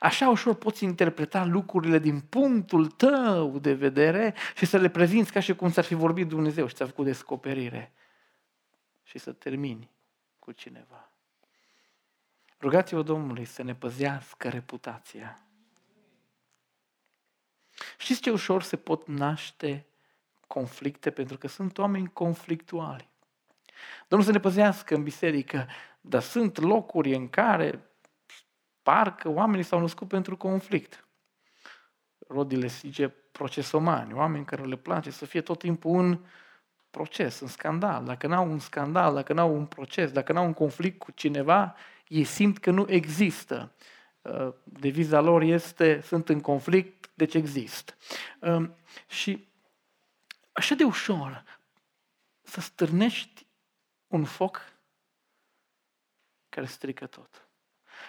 Așa 0.00 0.28
ușor 0.28 0.54
poți 0.54 0.84
interpreta 0.84 1.44
lucrurile 1.44 1.98
din 1.98 2.20
punctul 2.20 2.86
tău 2.86 3.58
de 3.58 3.74
vedere 3.74 4.34
și 4.56 4.66
să 4.66 4.76
le 4.76 4.88
prezinți 4.88 5.32
ca 5.32 5.40
și 5.40 5.54
cum 5.54 5.70
ți-ar 5.70 5.84
fi 5.84 5.94
vorbit 5.94 6.28
Dumnezeu 6.28 6.66
și 6.66 6.74
ți-a 6.74 6.86
făcut 6.86 7.04
descoperire. 7.04 7.92
Și 9.02 9.18
să 9.18 9.32
termini 9.32 9.90
cu 10.38 10.52
cineva. 10.52 11.10
Rugați-vă 12.66 13.02
Domnului 13.02 13.44
să 13.44 13.62
ne 13.62 13.74
păzească 13.74 14.48
reputația. 14.48 15.38
Știți 17.98 18.20
ce 18.20 18.30
ușor 18.30 18.62
se 18.62 18.76
pot 18.76 19.06
naște 19.06 19.86
conflicte? 20.46 21.10
Pentru 21.10 21.38
că 21.38 21.48
sunt 21.48 21.78
oameni 21.78 22.12
conflictuali. 22.12 23.08
Domnul 24.08 24.28
să 24.28 24.34
ne 24.34 24.40
păzească 24.40 24.94
în 24.94 25.02
biserică, 25.02 25.66
dar 26.00 26.22
sunt 26.22 26.58
locuri 26.58 27.14
în 27.14 27.28
care 27.28 27.90
parcă 28.82 29.28
oamenii 29.28 29.64
s-au 29.64 29.80
născut 29.80 30.08
pentru 30.08 30.36
conflict. 30.36 31.06
Rodile 32.28 32.66
zice 32.66 33.08
procesomani, 33.08 34.12
oameni 34.12 34.44
care 34.44 34.62
le 34.62 34.76
place 34.76 35.10
să 35.10 35.24
fie 35.26 35.40
tot 35.40 35.58
timpul 35.58 35.90
un 35.90 36.24
proces, 36.90 37.40
un 37.40 37.48
scandal. 37.48 38.04
Dacă 38.04 38.26
n-au 38.26 38.50
un 38.50 38.58
scandal, 38.58 39.14
dacă 39.14 39.32
n-au 39.32 39.54
un 39.54 39.66
proces, 39.66 40.12
dacă 40.12 40.32
n-au 40.32 40.44
un 40.44 40.54
conflict 40.54 40.98
cu 40.98 41.10
cineva, 41.10 41.74
ei 42.08 42.24
simt 42.24 42.58
că 42.58 42.70
nu 42.70 42.86
există. 42.88 43.72
Uh, 44.22 44.52
deviza 44.64 45.20
lor 45.20 45.42
este, 45.42 46.00
sunt 46.00 46.28
în 46.28 46.40
conflict, 46.40 47.10
deci 47.14 47.34
există. 47.34 47.94
Um, 48.40 48.74
și 49.08 49.48
așa 50.52 50.74
de 50.74 50.84
ușor 50.84 51.44
să 52.42 52.60
stârnești 52.60 53.46
un 54.06 54.24
foc 54.24 54.72
care 56.48 56.66
strică 56.66 57.06
tot. 57.06 57.48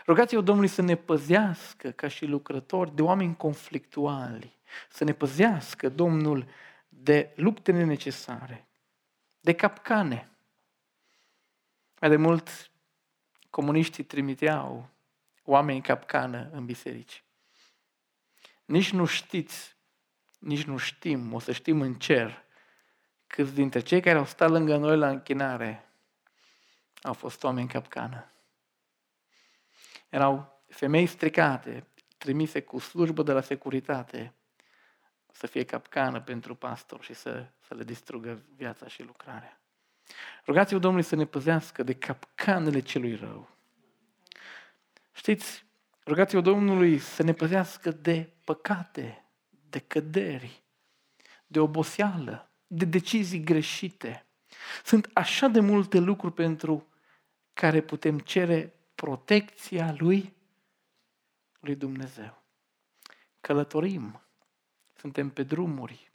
Rugați-vă 0.05 0.41
Domnului 0.41 0.69
să 0.69 0.81
ne 0.81 0.95
păzească 0.95 1.91
ca 1.91 2.07
și 2.07 2.25
lucrători 2.25 2.95
de 2.95 3.01
oameni 3.01 3.35
conflictuali, 3.35 4.57
să 4.89 5.03
ne 5.03 5.13
păzească 5.13 5.89
Domnul 5.89 6.47
de 6.87 7.33
lupte 7.35 7.71
necesare, 7.71 8.67
de 9.39 9.53
capcane. 9.53 10.29
Mai 11.99 12.09
de 12.09 12.15
mult 12.15 12.71
comuniștii 13.57 14.03
trimiteau 14.03 14.89
oameni 15.43 15.81
capcană 15.81 16.49
în 16.51 16.65
biserici. 16.65 17.23
Nici 18.65 18.91
nu 18.91 19.05
știți, 19.05 19.75
nici 20.39 20.63
nu 20.63 20.77
știm, 20.77 21.33
o 21.33 21.39
să 21.39 21.51
știm 21.51 21.81
în 21.81 21.93
cer, 21.93 22.43
câți 23.27 23.53
dintre 23.53 23.79
cei 23.79 24.01
care 24.01 24.17
au 24.17 24.25
stat 24.25 24.49
lângă 24.49 24.77
noi 24.77 24.97
la 24.97 25.09
închinare 25.09 25.89
au 27.01 27.13
fost 27.13 27.43
oameni 27.43 27.67
capcană. 27.67 28.31
Erau 30.09 30.61
femei 30.67 31.05
stricate, 31.05 31.87
trimise 32.17 32.61
cu 32.61 32.79
slujbă 32.79 33.23
de 33.23 33.31
la 33.31 33.41
securitate, 33.41 34.33
să 35.31 35.47
fie 35.47 35.63
capcană 35.63 36.21
pentru 36.21 36.55
pastor 36.55 37.03
și 37.03 37.13
să, 37.13 37.47
să 37.67 37.73
le 37.73 37.83
distrugă 37.83 38.41
viața 38.55 38.87
și 38.87 39.03
lucrarea. 39.03 39.61
Rugați-vă 40.45 40.79
Domnului 40.79 41.05
să 41.05 41.15
ne 41.15 41.25
păzească 41.25 41.83
de 41.83 41.93
capcanele 41.93 42.79
celui 42.79 43.15
rău. 43.15 43.56
Știți, 45.17 45.65
rugați-vă 46.05 46.41
Domnului 46.41 46.99
să 46.99 47.23
ne 47.23 47.33
păzească 47.33 47.91
de 47.91 48.33
păcate, 48.43 49.25
de 49.69 49.79
căderi, 49.79 50.63
de 51.47 51.59
oboseală, 51.59 52.51
de 52.67 52.85
decizii 52.85 53.43
greșite. 53.43 54.25
Sunt 54.83 55.09
așa 55.13 55.47
de 55.47 55.59
multe 55.59 55.97
lucruri 55.99 56.33
pentru 56.33 56.87
care 57.53 57.81
putem 57.81 58.19
cere 58.19 58.73
protecția 58.95 59.95
lui, 59.97 60.35
lui 61.59 61.75
Dumnezeu. 61.75 62.43
Călătorim, 63.41 64.21
suntem 64.95 65.29
pe 65.29 65.43
drumuri, 65.43 66.11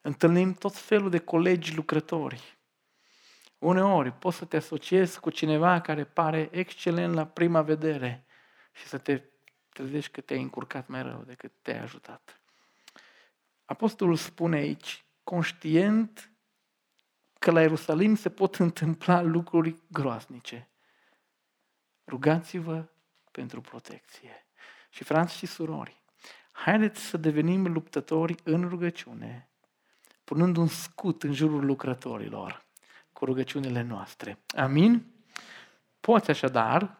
întâlnim 0.00 0.54
tot 0.54 0.76
felul 0.76 1.10
de 1.10 1.18
colegi 1.18 1.74
lucrători, 1.74 2.58
Uneori 3.60 4.12
poți 4.12 4.36
să 4.36 4.44
te 4.44 4.56
asociezi 4.56 5.20
cu 5.20 5.30
cineva 5.30 5.80
care 5.80 6.04
pare 6.04 6.48
excelent 6.52 7.14
la 7.14 7.26
prima 7.26 7.62
vedere 7.62 8.24
și 8.72 8.86
să 8.86 8.98
te 8.98 9.22
trezești 9.68 10.10
că 10.10 10.20
te-ai 10.20 10.42
încurcat 10.42 10.88
mai 10.88 11.02
rău 11.02 11.22
decât 11.22 11.52
te-ai 11.62 11.78
ajutat. 11.78 12.40
Apostolul 13.64 14.16
spune 14.16 14.56
aici, 14.56 15.04
conștient 15.24 16.32
că 17.38 17.50
la 17.50 17.60
Ierusalim 17.60 18.14
se 18.14 18.30
pot 18.30 18.56
întâmpla 18.56 19.20
lucruri 19.20 19.76
groaznice. 19.86 20.68
Rugați-vă 22.06 22.88
pentru 23.30 23.60
protecție. 23.60 24.46
Și 24.90 25.04
frați 25.04 25.36
și 25.36 25.46
surori, 25.46 26.02
haideți 26.52 27.00
să 27.00 27.16
devenim 27.16 27.72
luptători 27.72 28.34
în 28.44 28.68
rugăciune, 28.68 29.48
punând 30.24 30.56
un 30.56 30.66
scut 30.66 31.22
în 31.22 31.32
jurul 31.32 31.64
lucrătorilor 31.64 32.68
cu 33.20 33.26
rugăciunile 33.26 33.82
noastre. 33.82 34.38
Amin? 34.56 35.06
Poți 36.00 36.30
așadar 36.30 36.96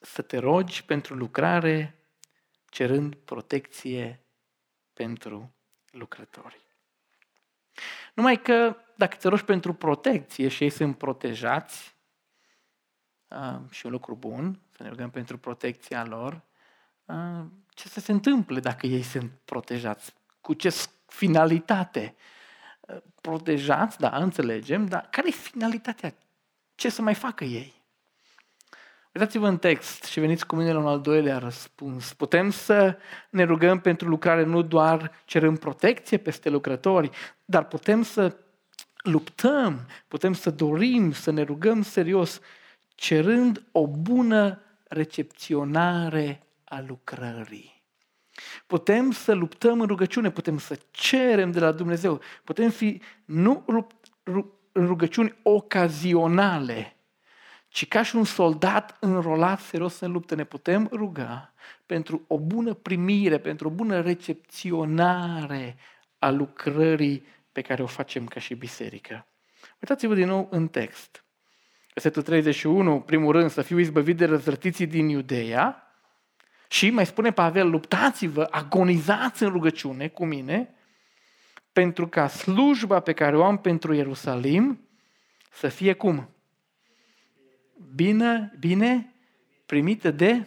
să 0.00 0.22
te 0.22 0.38
rogi 0.38 0.84
pentru 0.84 1.14
lucrare, 1.14 1.98
cerând 2.68 3.14
protecție 3.14 4.20
pentru 4.92 5.54
lucrători. 5.90 6.60
Numai 8.14 8.42
că 8.42 8.76
dacă 8.96 9.16
te 9.16 9.28
rogi 9.28 9.44
pentru 9.44 9.74
protecție 9.74 10.48
și 10.48 10.62
ei 10.62 10.70
sunt 10.70 10.98
protejați, 10.98 11.96
și 13.70 13.86
un 13.86 13.92
lucru 13.92 14.14
bun, 14.14 14.60
să 14.76 14.82
ne 14.82 14.88
rugăm 14.88 15.10
pentru 15.10 15.38
protecția 15.38 16.04
lor, 16.04 16.42
ce 17.68 17.88
să 17.88 18.00
se 18.00 18.12
întâmple 18.12 18.60
dacă 18.60 18.86
ei 18.86 19.02
sunt 19.02 19.32
protejați? 19.44 20.14
Cu 20.40 20.54
ce 20.54 20.74
finalitate? 21.06 22.14
Protejați, 23.20 23.98
da, 23.98 24.16
înțelegem, 24.16 24.86
dar 24.86 25.08
care 25.10 25.28
e 25.28 25.30
finalitatea? 25.30 26.14
Ce 26.74 26.88
să 26.88 27.02
mai 27.02 27.14
facă 27.14 27.44
ei? 27.44 27.78
Uitați-vă 29.12 29.48
în 29.48 29.58
text 29.58 30.04
și 30.04 30.20
veniți 30.20 30.46
cu 30.46 30.56
mine 30.56 30.72
la 30.72 30.78
un 30.78 30.86
al 30.86 31.00
doilea 31.00 31.38
răspuns. 31.38 32.12
Putem 32.12 32.50
să 32.50 32.98
ne 33.30 33.42
rugăm 33.42 33.80
pentru 33.80 34.08
lucrare 34.08 34.44
nu 34.44 34.62
doar 34.62 35.12
cerând 35.24 35.58
protecție 35.58 36.16
peste 36.16 36.48
lucrători, 36.48 37.10
dar 37.44 37.64
putem 37.64 38.02
să 38.02 38.36
luptăm, 39.02 39.86
putem 40.08 40.32
să 40.32 40.50
dorim, 40.50 41.12
să 41.12 41.30
ne 41.30 41.42
rugăm 41.42 41.82
serios, 41.82 42.40
cerând 42.94 43.62
o 43.72 43.86
bună 43.86 44.60
recepționare 44.88 46.42
a 46.64 46.84
lucrării. 46.86 47.77
Putem 48.66 49.10
să 49.10 49.32
luptăm 49.32 49.80
în 49.80 49.86
rugăciune, 49.86 50.30
putem 50.30 50.58
să 50.58 50.78
cerem 50.90 51.50
de 51.50 51.58
la 51.58 51.72
Dumnezeu, 51.72 52.20
putem 52.44 52.70
fi 52.70 53.00
nu 53.24 53.64
în 54.72 54.86
rugăciuni 54.86 55.34
ocazionale, 55.42 56.96
ci 57.68 57.88
ca 57.88 58.02
și 58.02 58.16
un 58.16 58.24
soldat 58.24 58.96
înrolat 59.00 59.60
serios 59.60 60.00
în 60.00 60.12
luptă 60.12 60.34
ne 60.34 60.44
putem 60.44 60.88
ruga 60.92 61.52
pentru 61.86 62.24
o 62.26 62.38
bună 62.38 62.74
primire, 62.74 63.38
pentru 63.38 63.68
o 63.68 63.70
bună 63.70 64.00
recepționare 64.00 65.76
a 66.18 66.30
lucrării 66.30 67.26
pe 67.52 67.60
care 67.60 67.82
o 67.82 67.86
facem 67.86 68.26
ca 68.26 68.40
și 68.40 68.54
biserică. 68.54 69.26
Uitați-vă 69.80 70.14
din 70.14 70.26
nou 70.26 70.48
în 70.50 70.68
text. 70.68 71.24
Versetul 71.94 72.22
31, 72.22 73.00
primul 73.00 73.32
rând, 73.32 73.50
să 73.50 73.62
fiu 73.62 73.78
izbăvit 73.78 74.16
de 74.16 74.24
răzrătiții 74.24 74.86
din 74.86 75.08
Iudeea, 75.08 75.87
și 76.68 76.90
mai 76.90 77.06
spune 77.06 77.32
Pavel, 77.32 77.70
luptați-vă, 77.70 78.48
agonizați 78.50 79.42
în 79.42 79.50
rugăciune 79.50 80.08
cu 80.08 80.24
mine, 80.24 80.74
pentru 81.72 82.08
ca 82.08 82.28
slujba 82.28 83.00
pe 83.00 83.12
care 83.12 83.36
o 83.36 83.44
am 83.44 83.58
pentru 83.58 83.94
Ierusalim 83.94 84.88
să 85.50 85.68
fie 85.68 85.92
cum? 85.92 86.28
bine, 87.94 88.52
bine 88.58 89.14
primită 89.66 90.10
de... 90.10 90.46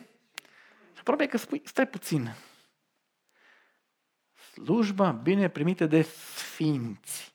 Aproape 1.00 1.26
că 1.26 1.38
spui, 1.38 1.62
stai 1.66 1.88
puțin. 1.88 2.36
Slujba 4.52 5.12
bine 5.12 5.50
primită 5.50 5.86
de 5.86 6.02
sfinți. 6.02 7.34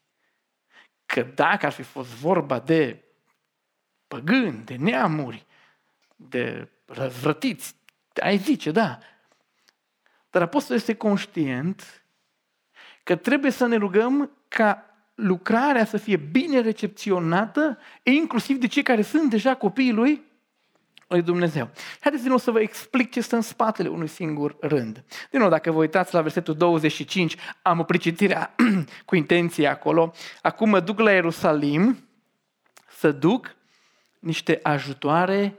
Că 1.07 1.23
dacă 1.23 1.67
ar 1.67 1.73
fi 1.73 1.83
fost 1.83 2.09
vorba 2.09 2.59
de 2.59 3.05
păgâni, 4.09 4.65
de 4.65 4.77
neamuri, 4.77 5.47
de 6.17 6.69
răzvrătiți, 6.85 7.77
ai 8.23 8.37
zice, 8.37 8.71
da. 8.71 8.99
Dar 10.31 10.43
apostolul 10.43 10.79
este 10.79 10.95
conștient 10.95 12.05
că 13.03 13.17
trebuie 13.17 13.51
să 13.51 13.67
ne 13.67 13.77
rugăm 13.77 14.31
ca 14.49 14.97
lucrarea 15.15 15.85
să 15.85 15.97
fie 15.97 16.17
bine 16.17 16.61
recepționată, 16.61 17.79
inclusiv 18.03 18.57
de 18.57 18.67
cei 18.67 18.83
care 18.83 19.03
sunt 19.03 19.31
deja 19.31 19.55
copiii 19.55 19.93
lui, 19.93 20.23
lui 21.07 21.23
Dumnezeu. 21.23 21.71
Haideți 22.01 22.23
din 22.23 22.31
nou 22.31 22.41
să 22.41 22.51
vă 22.51 22.61
explic 22.61 23.11
ce 23.11 23.21
stă 23.21 23.37
în 23.37 23.43
spatele 23.43 23.89
unui 23.89 24.07
singur 24.07 24.57
rând. 24.61 25.05
Din 25.31 25.41
nou, 25.41 25.49
dacă 25.49 25.71
vă 25.71 25.79
uitați 25.79 26.15
la 26.15 26.21
versetul 26.21 26.55
25, 26.55 27.37
am 27.63 27.79
oprit 27.79 28.01
citirea 28.01 28.55
cu 29.07 29.17
intenție 29.17 29.67
acolo. 29.67 30.13
Acum 30.43 30.69
mă 30.69 30.81
duc 30.81 30.99
la 30.99 31.13
Ierusalim 31.13 32.09
să 32.89 33.13
duc 33.13 33.57
niște 34.19 34.61
ajutoare 34.63 35.59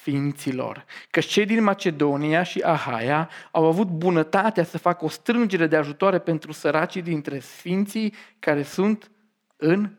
sfinților. 0.00 0.84
Că 1.10 1.20
cei 1.20 1.46
din 1.46 1.62
Macedonia 1.62 2.42
și 2.42 2.60
Ahaia 2.60 3.28
au 3.50 3.66
avut 3.66 3.88
bunătatea 3.88 4.64
să 4.64 4.78
facă 4.78 5.04
o 5.04 5.08
strângere 5.08 5.66
de 5.66 5.76
ajutoare 5.76 6.18
pentru 6.18 6.52
săracii 6.52 7.02
dintre 7.02 7.38
sfinții 7.38 8.14
care 8.38 8.62
sunt 8.62 9.10
în 9.56 9.90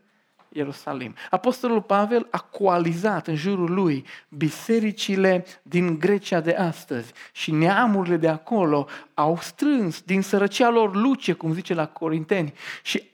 Ierusalim. 0.53 1.15
Apostolul 1.29 1.82
Pavel 1.82 2.27
a 2.32 2.39
coalizat 2.39 3.27
în 3.27 3.36
jurul 3.36 3.73
lui 3.73 4.06
bisericile 4.29 5.45
din 5.62 5.99
Grecia 5.99 6.39
de 6.39 6.53
astăzi 6.53 7.13
și 7.32 7.51
neamurile 7.51 8.17
de 8.17 8.27
acolo 8.27 8.88
au 9.13 9.38
strâns 9.41 10.01
din 10.01 10.21
sărăcia 10.21 10.69
lor 10.69 10.95
luce, 10.95 11.34
cum 11.34 11.53
zice 11.53 11.73
la 11.73 11.88
Corinteni, 11.88 12.53
și 12.84 13.12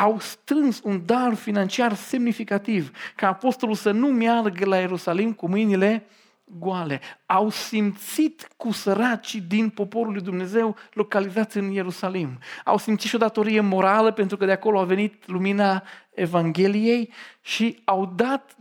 au 0.00 0.18
strâns 0.18 0.80
un 0.82 1.06
dar 1.06 1.34
financiar 1.34 1.94
semnificativ 1.94 2.90
ca 3.16 3.28
apostolul 3.28 3.74
să 3.74 3.90
nu 3.90 4.06
meargă 4.06 4.64
la 4.64 4.76
Ierusalim 4.76 5.32
cu 5.32 5.48
mâinile 5.48 6.06
goale. 6.44 7.00
Au 7.26 7.48
simțit 7.48 8.48
cu 8.56 8.72
săracii 8.72 9.40
din 9.40 9.70
poporul 9.70 10.12
lui 10.12 10.22
Dumnezeu 10.22 10.76
localizați 10.92 11.56
în 11.56 11.70
Ierusalim. 11.70 12.38
Au 12.64 12.78
simțit 12.78 13.08
și 13.08 13.14
o 13.14 13.18
datorie 13.18 13.60
morală 13.60 14.12
pentru 14.12 14.36
că 14.36 14.44
de 14.44 14.52
acolo 14.52 14.78
a 14.78 14.84
venit 14.84 15.26
lumina 15.26 15.82
Evangheliei 16.10 17.12
și 17.40 17.82
au 17.84 18.06
dat 18.06 18.56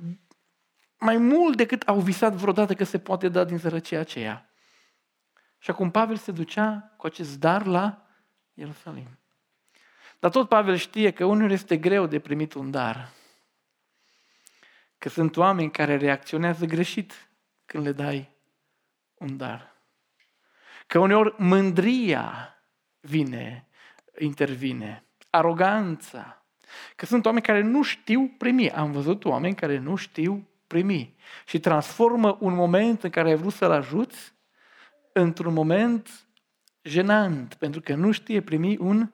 mai 0.98 1.18
mult 1.18 1.58
decât 1.58 1.82
au 1.82 2.00
visat 2.00 2.34
vreodată 2.34 2.74
că 2.74 2.84
se 2.84 2.98
poate 2.98 3.30
da 3.30 3.44
din 3.44 3.58
sărăcia 3.58 4.00
aceea. 4.00 4.50
Și 5.58 5.70
acum 5.70 5.92
Pavel 5.92 6.18
se 6.18 6.32
ducea 6.32 6.94
cu 6.98 7.06
acest 7.06 7.40
dar 7.40 7.66
la 7.66 8.06
Ierusalim. 8.54 9.19
Dar 10.20 10.32
tot 10.32 10.50
Pavel 10.50 10.76
știe 10.76 11.12
că 11.12 11.26
uneori 11.26 11.54
este 11.54 11.78
greu 11.78 12.06
de 12.06 12.20
primit 12.20 12.54
un 12.54 12.72
dar. 12.72 13.10
Că 14.98 15.10
sunt 15.10 15.38
oameni 15.38 15.72
care 15.72 15.98
reacționează 15.98 16.66
greșit 16.66 17.30
când 17.66 17.86
le 17.86 17.92
dai 17.92 18.30
un 19.14 19.38
dar. 19.38 19.76
Că 20.88 21.00
uneori 21.00 21.36
mândria 21.38 22.56
vine, 23.00 23.68
intervine, 24.20 25.04
aroganța. 25.30 26.46
Că 26.96 27.06
sunt 27.06 27.26
oameni 27.26 27.46
care 27.46 27.62
nu 27.62 27.84
știu 27.84 28.36
primi. 28.38 28.72
Am 28.72 28.92
văzut 28.92 29.26
oameni 29.26 29.56
care 29.56 29.78
nu 29.78 29.96
știu 29.96 30.48
primi. 30.68 31.16
Și 31.46 31.60
transformă 31.60 32.38
un 32.40 32.54
moment 32.54 33.04
în 33.04 33.10
care 33.10 33.30
ai 33.30 33.36
vrut 33.36 33.54
să-l 33.54 33.72
ajuți 33.72 34.34
într-un 35.12 35.54
moment 35.54 36.28
jenant, 36.82 37.54
pentru 37.54 37.82
că 37.82 37.96
nu 37.96 38.12
știe 38.12 38.42
primi 38.42 38.78
un, 38.78 39.12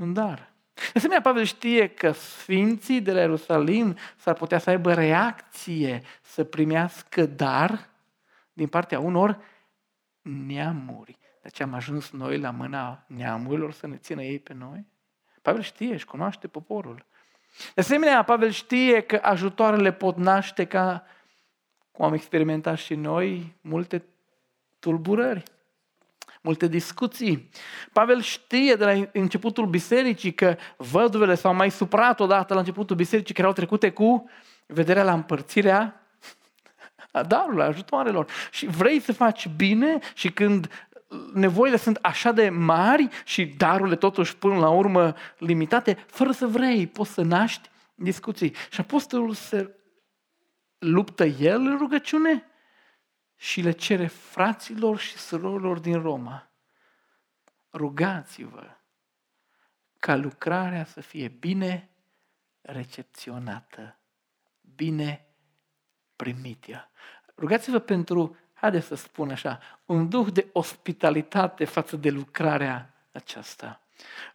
un 0.00 0.12
dar. 0.12 0.52
De 0.74 0.92
asemenea, 0.94 1.22
Pavel 1.22 1.44
știe 1.44 1.88
că 1.88 2.12
sfinții 2.12 3.00
de 3.00 3.12
la 3.12 3.20
Ierusalim 3.20 3.96
s-ar 4.16 4.34
putea 4.34 4.58
să 4.58 4.70
aibă 4.70 4.94
reacție 4.94 6.02
să 6.22 6.44
primească 6.44 7.26
dar 7.26 7.88
din 8.52 8.68
partea 8.68 9.00
unor 9.00 9.40
neamuri. 10.22 11.18
De 11.20 11.48
aceea 11.48 11.68
am 11.68 11.74
ajuns 11.74 12.10
noi 12.10 12.38
la 12.38 12.50
mâna 12.50 13.04
neamurilor 13.06 13.72
să 13.72 13.86
ne 13.86 13.96
țină 13.96 14.22
ei 14.22 14.38
pe 14.38 14.54
noi. 14.54 14.86
Pavel 15.42 15.62
știe, 15.62 15.96
și 15.96 16.04
cunoaște 16.04 16.48
poporul. 16.48 17.04
De 17.74 17.80
asemenea, 17.80 18.22
Pavel 18.22 18.50
știe 18.50 19.00
că 19.00 19.18
ajutoarele 19.22 19.92
pot 19.92 20.16
naște 20.16 20.64
ca, 20.64 21.04
cum 21.90 22.04
am 22.04 22.12
experimentat 22.12 22.78
și 22.78 22.94
noi, 22.94 23.56
multe 23.60 24.04
tulburări 24.78 25.42
multe 26.40 26.66
discuții. 26.66 27.50
Pavel 27.92 28.20
știe 28.20 28.74
de 28.74 28.84
la 28.84 29.08
începutul 29.12 29.66
bisericii 29.66 30.34
că 30.34 30.56
văduvele 30.76 31.34
s-au 31.34 31.54
mai 31.54 31.70
suprat 31.70 32.20
odată 32.20 32.54
la 32.54 32.60
începutul 32.60 32.96
bisericii 32.96 33.34
care 33.34 33.46
au 33.46 33.52
trecute 33.52 33.90
cu 33.90 34.30
vederea 34.66 35.02
la 35.02 35.12
împărțirea 35.12 35.94
a 37.12 37.22
darurilor, 37.22 37.66
ajutoarelor. 37.66 38.26
Și 38.50 38.66
vrei 38.66 39.00
să 39.00 39.12
faci 39.12 39.48
bine 39.56 39.98
și 40.14 40.30
când 40.30 40.88
nevoile 41.34 41.76
sunt 41.76 41.98
așa 42.02 42.32
de 42.32 42.48
mari 42.48 43.08
și 43.24 43.44
darurile 43.44 43.96
totuși 43.96 44.36
până 44.36 44.58
la 44.58 44.68
urmă 44.68 45.14
limitate, 45.38 46.04
fără 46.06 46.30
să 46.30 46.46
vrei, 46.46 46.86
poți 46.86 47.12
să 47.12 47.22
naști 47.22 47.70
discuții. 47.94 48.54
Și 48.70 48.80
apostolul 48.80 49.34
se 49.34 49.74
luptă 50.78 51.24
el 51.24 51.60
în 51.60 51.76
rugăciune 51.78 52.49
și 53.40 53.60
le 53.60 53.70
cere 53.70 54.06
fraților 54.06 54.98
și 54.98 55.16
surorilor 55.16 55.78
din 55.78 56.00
Roma, 56.00 56.50
rugați-vă 57.72 58.76
ca 59.98 60.16
lucrarea 60.16 60.84
să 60.84 61.00
fie 61.00 61.28
bine 61.28 61.90
recepționată, 62.60 63.98
bine 64.60 65.26
primită. 66.16 66.90
Rugați-vă 67.36 67.78
pentru, 67.78 68.36
haideți 68.52 68.86
să 68.86 68.94
spun 68.94 69.30
așa, 69.30 69.60
un 69.84 70.08
duh 70.08 70.32
de 70.32 70.46
ospitalitate 70.52 71.64
față 71.64 71.96
de 71.96 72.10
lucrarea 72.10 72.94
aceasta. 73.12 73.80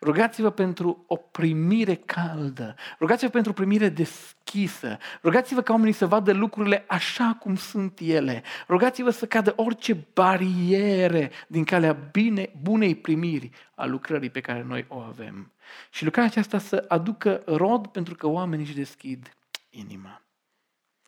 Rugați-vă 0.02 0.50
pentru 0.50 1.04
o 1.08 1.16
primire 1.16 1.96
caldă. 1.96 2.76
Rugați-vă 3.00 3.32
pentru 3.32 3.52
o 3.52 3.54
primire 3.54 3.90
deschisă. 3.90 4.98
Rugați-vă 5.24 5.62
ca 5.62 5.74
oamenii 5.74 5.94
să 5.94 6.08
vadă 6.08 6.34
lucrurile 6.34 6.84
așa 6.88 7.38
cum 7.40 7.56
sunt 7.56 8.00
ele. 8.00 8.44
Rugați-vă 8.68 9.10
să 9.10 9.26
cadă 9.26 9.54
orice 9.56 10.06
bariere 10.14 11.32
din 11.48 11.64
calea 11.64 11.94
bine, 11.94 12.50
bunei 12.62 12.96
primiri 12.96 13.50
a 13.76 13.86
lucrării 13.86 14.30
pe 14.30 14.42
care 14.42 14.64
noi 14.64 14.86
o 14.88 14.98
avem. 14.98 15.52
Și 15.90 16.04
lucrarea 16.04 16.30
aceasta 16.30 16.58
să 16.58 16.86
aducă 16.88 17.42
rod 17.46 17.88
pentru 17.88 18.16
că 18.16 18.28
oamenii 18.28 18.66
își 18.66 18.76
deschid 18.76 19.38
inima. 19.70 20.22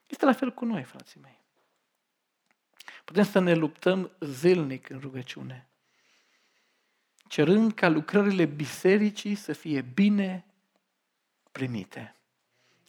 Este 0.07 0.25
la 0.25 0.33
fel 0.33 0.51
cu 0.51 0.65
noi, 0.65 0.83
frații 0.83 1.19
mei. 1.23 1.39
Putem 3.05 3.23
să 3.23 3.39
ne 3.39 3.53
luptăm 3.53 4.11
zilnic 4.19 4.89
în 4.89 4.99
rugăciune 4.99 5.66
cerând 7.27 7.73
ca 7.73 7.87
lucrările 7.87 8.45
bisericii 8.45 9.35
să 9.35 9.53
fie 9.53 9.81
bine 9.81 10.45
primite, 11.51 12.15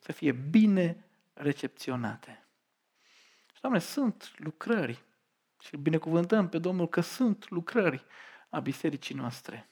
să 0.01 0.13
fie 0.13 0.33
bine 0.33 1.05
recepționate. 1.33 2.47
Și, 3.55 3.61
Doamne, 3.61 3.79
sunt 3.79 4.33
lucrări 4.37 5.05
și 5.61 5.75
îl 5.75 5.81
binecuvântăm 5.81 6.49
pe 6.49 6.59
Domnul 6.59 6.89
că 6.89 7.01
sunt 7.01 7.51
lucrări 7.51 8.05
a 8.49 8.61
bisericii 8.61 9.15
noastre. 9.15 9.69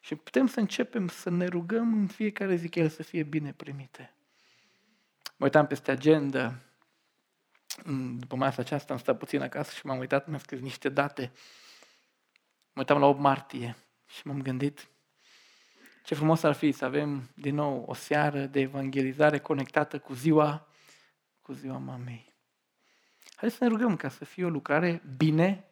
Și 0.00 0.14
putem 0.14 0.46
să 0.46 0.60
începem 0.60 1.08
să 1.08 1.30
ne 1.30 1.46
rugăm 1.46 1.92
în 1.92 2.06
fiecare 2.06 2.54
zi 2.54 2.68
că 2.68 2.78
ele 2.78 2.88
să 2.88 3.02
fie 3.02 3.22
bine 3.22 3.52
primite. 3.52 4.14
Mă 5.36 5.44
uitam 5.44 5.66
peste 5.66 5.90
agenda, 5.90 6.58
după 8.16 8.36
masa 8.36 8.62
aceasta 8.62 8.92
am 8.92 8.98
stat 8.98 9.18
puțin 9.18 9.40
acasă 9.40 9.72
și 9.74 9.86
m-am 9.86 9.98
uitat, 9.98 10.26
mi-am 10.26 10.38
scris 10.38 10.60
niște 10.60 10.88
date 10.88 11.32
Mă 12.72 12.80
uitam 12.80 12.98
la 12.98 13.06
8 13.06 13.20
martie 13.20 13.76
și 14.06 14.26
m-am 14.26 14.42
gândit 14.42 14.88
ce 16.04 16.14
frumos 16.14 16.42
ar 16.42 16.52
fi 16.52 16.72
să 16.72 16.84
avem 16.84 17.30
din 17.34 17.54
nou 17.54 17.84
o 17.86 17.94
seară 17.94 18.46
de 18.46 18.60
evangelizare 18.60 19.38
conectată 19.38 19.98
cu 19.98 20.12
ziua, 20.12 20.68
cu 21.42 21.52
ziua 21.52 21.78
mamei. 21.78 22.34
Haideți 23.34 23.58
să 23.58 23.64
ne 23.64 23.70
rugăm 23.70 23.96
ca 23.96 24.08
să 24.08 24.24
fie 24.24 24.44
o 24.44 24.48
lucrare 24.48 25.02
bine 25.16 25.64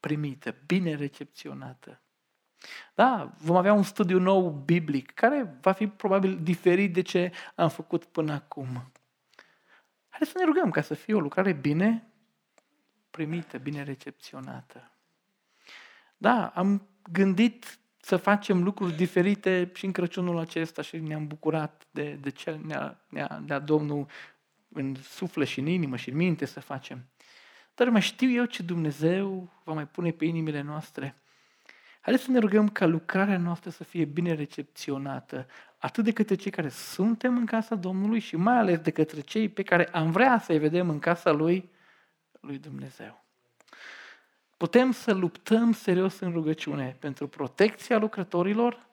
primită, 0.00 0.54
bine 0.66 0.94
recepționată. 0.94 2.00
Da, 2.94 3.34
vom 3.38 3.56
avea 3.56 3.72
un 3.72 3.82
studiu 3.82 4.18
nou 4.18 4.50
biblic, 4.50 5.10
care 5.10 5.58
va 5.60 5.72
fi 5.72 5.86
probabil 5.86 6.42
diferit 6.42 6.92
de 6.92 7.02
ce 7.02 7.32
am 7.54 7.68
făcut 7.68 8.04
până 8.04 8.32
acum. 8.32 8.92
Haideți 10.08 10.30
să 10.30 10.38
ne 10.38 10.44
rugăm 10.44 10.70
ca 10.70 10.80
să 10.80 10.94
fie 10.94 11.14
o 11.14 11.20
lucrare 11.20 11.52
bine 11.52 12.06
primită, 13.10 13.58
bine 13.58 13.82
recepționată. 13.82 14.92
Da, 16.22 16.46
am 16.54 16.88
gândit 17.12 17.78
să 18.00 18.16
facem 18.16 18.62
lucruri 18.62 18.96
diferite 18.96 19.70
și 19.74 19.84
în 19.84 19.92
Crăciunul 19.92 20.38
acesta 20.38 20.82
și 20.82 20.96
ne-am 20.96 21.26
bucurat 21.26 21.86
de, 21.90 22.18
de 22.20 22.30
ce 22.30 22.60
ne-a, 22.66 22.98
ne-a, 23.08 23.42
ne-a 23.46 23.58
Domnul 23.58 24.06
în 24.68 24.94
suflet 24.94 25.48
și 25.48 25.60
în 25.60 25.66
inimă 25.66 25.96
și 25.96 26.10
în 26.10 26.16
minte 26.16 26.44
să 26.44 26.60
facem. 26.60 27.04
Dar 27.74 27.88
mai 27.88 28.00
știu 28.00 28.30
eu 28.30 28.44
ce 28.44 28.62
Dumnezeu 28.62 29.52
va 29.64 29.72
mai 29.72 29.86
pune 29.86 30.10
pe 30.10 30.24
inimile 30.24 30.60
noastre. 30.60 31.22
Haideți 32.00 32.24
să 32.24 32.30
ne 32.30 32.38
rugăm 32.38 32.68
ca 32.68 32.86
lucrarea 32.86 33.38
noastră 33.38 33.70
să 33.70 33.84
fie 33.84 34.04
bine 34.04 34.34
recepționată, 34.34 35.46
atât 35.78 36.04
de 36.04 36.12
către 36.12 36.34
cei 36.34 36.50
care 36.50 36.68
suntem 36.68 37.36
în 37.36 37.46
casa 37.46 37.74
Domnului 37.74 38.18
și 38.18 38.36
mai 38.36 38.56
ales 38.56 38.78
de 38.78 38.90
către 38.90 39.20
cei 39.20 39.48
pe 39.48 39.62
care 39.62 39.86
am 39.86 40.10
vrea 40.10 40.38
să-i 40.38 40.58
vedem 40.58 40.88
în 40.88 40.98
casa 40.98 41.30
lui, 41.30 41.70
lui 42.40 42.58
Dumnezeu. 42.58 43.21
Putem 44.62 44.92
să 44.92 45.12
luptăm 45.12 45.72
serios 45.72 46.18
în 46.18 46.32
rugăciune 46.32 46.96
pentru 46.98 47.28
protecția 47.28 47.98
lucrătorilor 47.98 48.86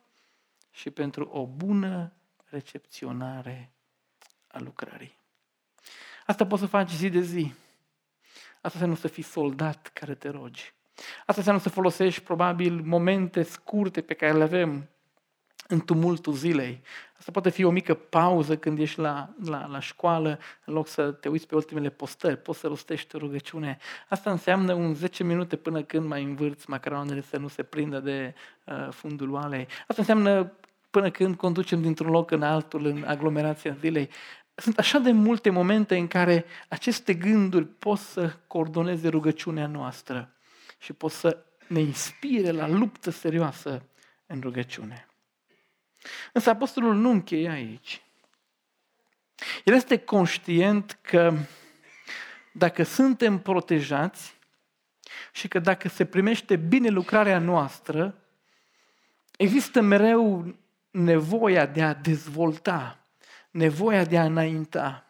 și 0.71 0.89
pentru 0.89 1.25
o 1.25 1.45
bună 1.45 2.13
recepționare 2.49 3.71
a 4.47 4.59
lucrării. 4.59 5.17
Asta 6.25 6.47
poți 6.47 6.61
să 6.61 6.67
faci 6.67 6.89
zi 6.89 7.09
de 7.09 7.21
zi. 7.21 7.53
Asta 8.55 8.71
înseamnă 8.71 8.95
să 8.95 9.07
fii 9.07 9.23
soldat 9.23 9.87
care 9.93 10.15
te 10.15 10.29
rogi. 10.29 10.73
Asta 11.19 11.33
înseamnă 11.35 11.61
să 11.61 11.69
folosești 11.69 12.21
probabil 12.21 12.81
momente 12.81 13.43
scurte 13.43 14.01
pe 14.01 14.13
care 14.13 14.33
le 14.33 14.43
avem 14.43 14.89
în 15.71 15.79
tumultul 15.79 16.33
zilei. 16.33 16.81
Asta 17.17 17.31
poate 17.31 17.49
fi 17.49 17.63
o 17.63 17.69
mică 17.69 17.93
pauză 17.93 18.57
când 18.57 18.79
ești 18.79 18.99
la, 18.99 19.29
la, 19.45 19.67
la 19.67 19.79
școală, 19.79 20.39
în 20.65 20.73
loc 20.73 20.87
să 20.87 21.11
te 21.11 21.29
uiți 21.29 21.47
pe 21.47 21.55
ultimele 21.55 21.89
postări, 21.89 22.37
poți 22.37 22.59
să 22.59 22.67
rostești 22.67 23.15
o 23.15 23.19
rugăciune. 23.19 23.77
Asta 24.07 24.31
înseamnă 24.31 24.73
un 24.73 24.93
10 24.93 25.23
minute 25.23 25.55
până 25.55 25.81
când 25.81 26.07
mai 26.07 26.23
învârți 26.23 26.69
macaronele 26.69 27.21
să 27.21 27.37
nu 27.37 27.47
se 27.47 27.63
prindă 27.63 27.99
de 27.99 28.33
uh, 28.63 28.87
fundul 28.91 29.31
oalei. 29.31 29.67
Asta 29.87 30.01
înseamnă 30.01 30.51
până 30.89 31.09
când 31.09 31.35
conducem 31.35 31.81
dintr-un 31.81 32.11
loc 32.11 32.31
în 32.31 32.43
altul, 32.43 32.85
în 32.85 33.03
aglomerația 33.07 33.77
zilei. 33.79 34.09
Sunt 34.55 34.77
așa 34.77 34.99
de 34.99 35.11
multe 35.11 35.49
momente 35.49 35.97
în 35.97 36.07
care 36.07 36.45
aceste 36.69 37.13
gânduri 37.13 37.65
pot 37.65 37.97
să 37.97 38.35
coordoneze 38.47 39.07
rugăciunea 39.07 39.67
noastră 39.67 40.33
și 40.77 40.93
pot 40.93 41.11
să 41.11 41.37
ne 41.67 41.79
inspire 41.79 42.51
la 42.51 42.67
luptă 42.67 43.09
serioasă 43.11 43.81
în 44.25 44.39
rugăciune. 44.41 45.08
Însă 46.33 46.49
apostolul 46.49 46.95
nu 46.95 47.09
încheie 47.09 47.49
aici. 47.49 48.01
El 49.63 49.73
este 49.73 49.97
conștient 49.97 50.97
că 51.01 51.33
dacă 52.51 52.83
suntem 52.83 53.39
protejați 53.39 54.37
și 55.31 55.47
că 55.47 55.59
dacă 55.59 55.87
se 55.87 56.05
primește 56.05 56.55
bine 56.55 56.89
lucrarea 56.89 57.39
noastră, 57.39 58.15
există 59.37 59.81
mereu 59.81 60.55
nevoia 60.91 61.65
de 61.65 61.83
a 61.83 61.93
dezvolta, 61.93 62.99
nevoia 63.51 64.03
de 64.05 64.17
a 64.17 64.23
înainta. 64.23 65.03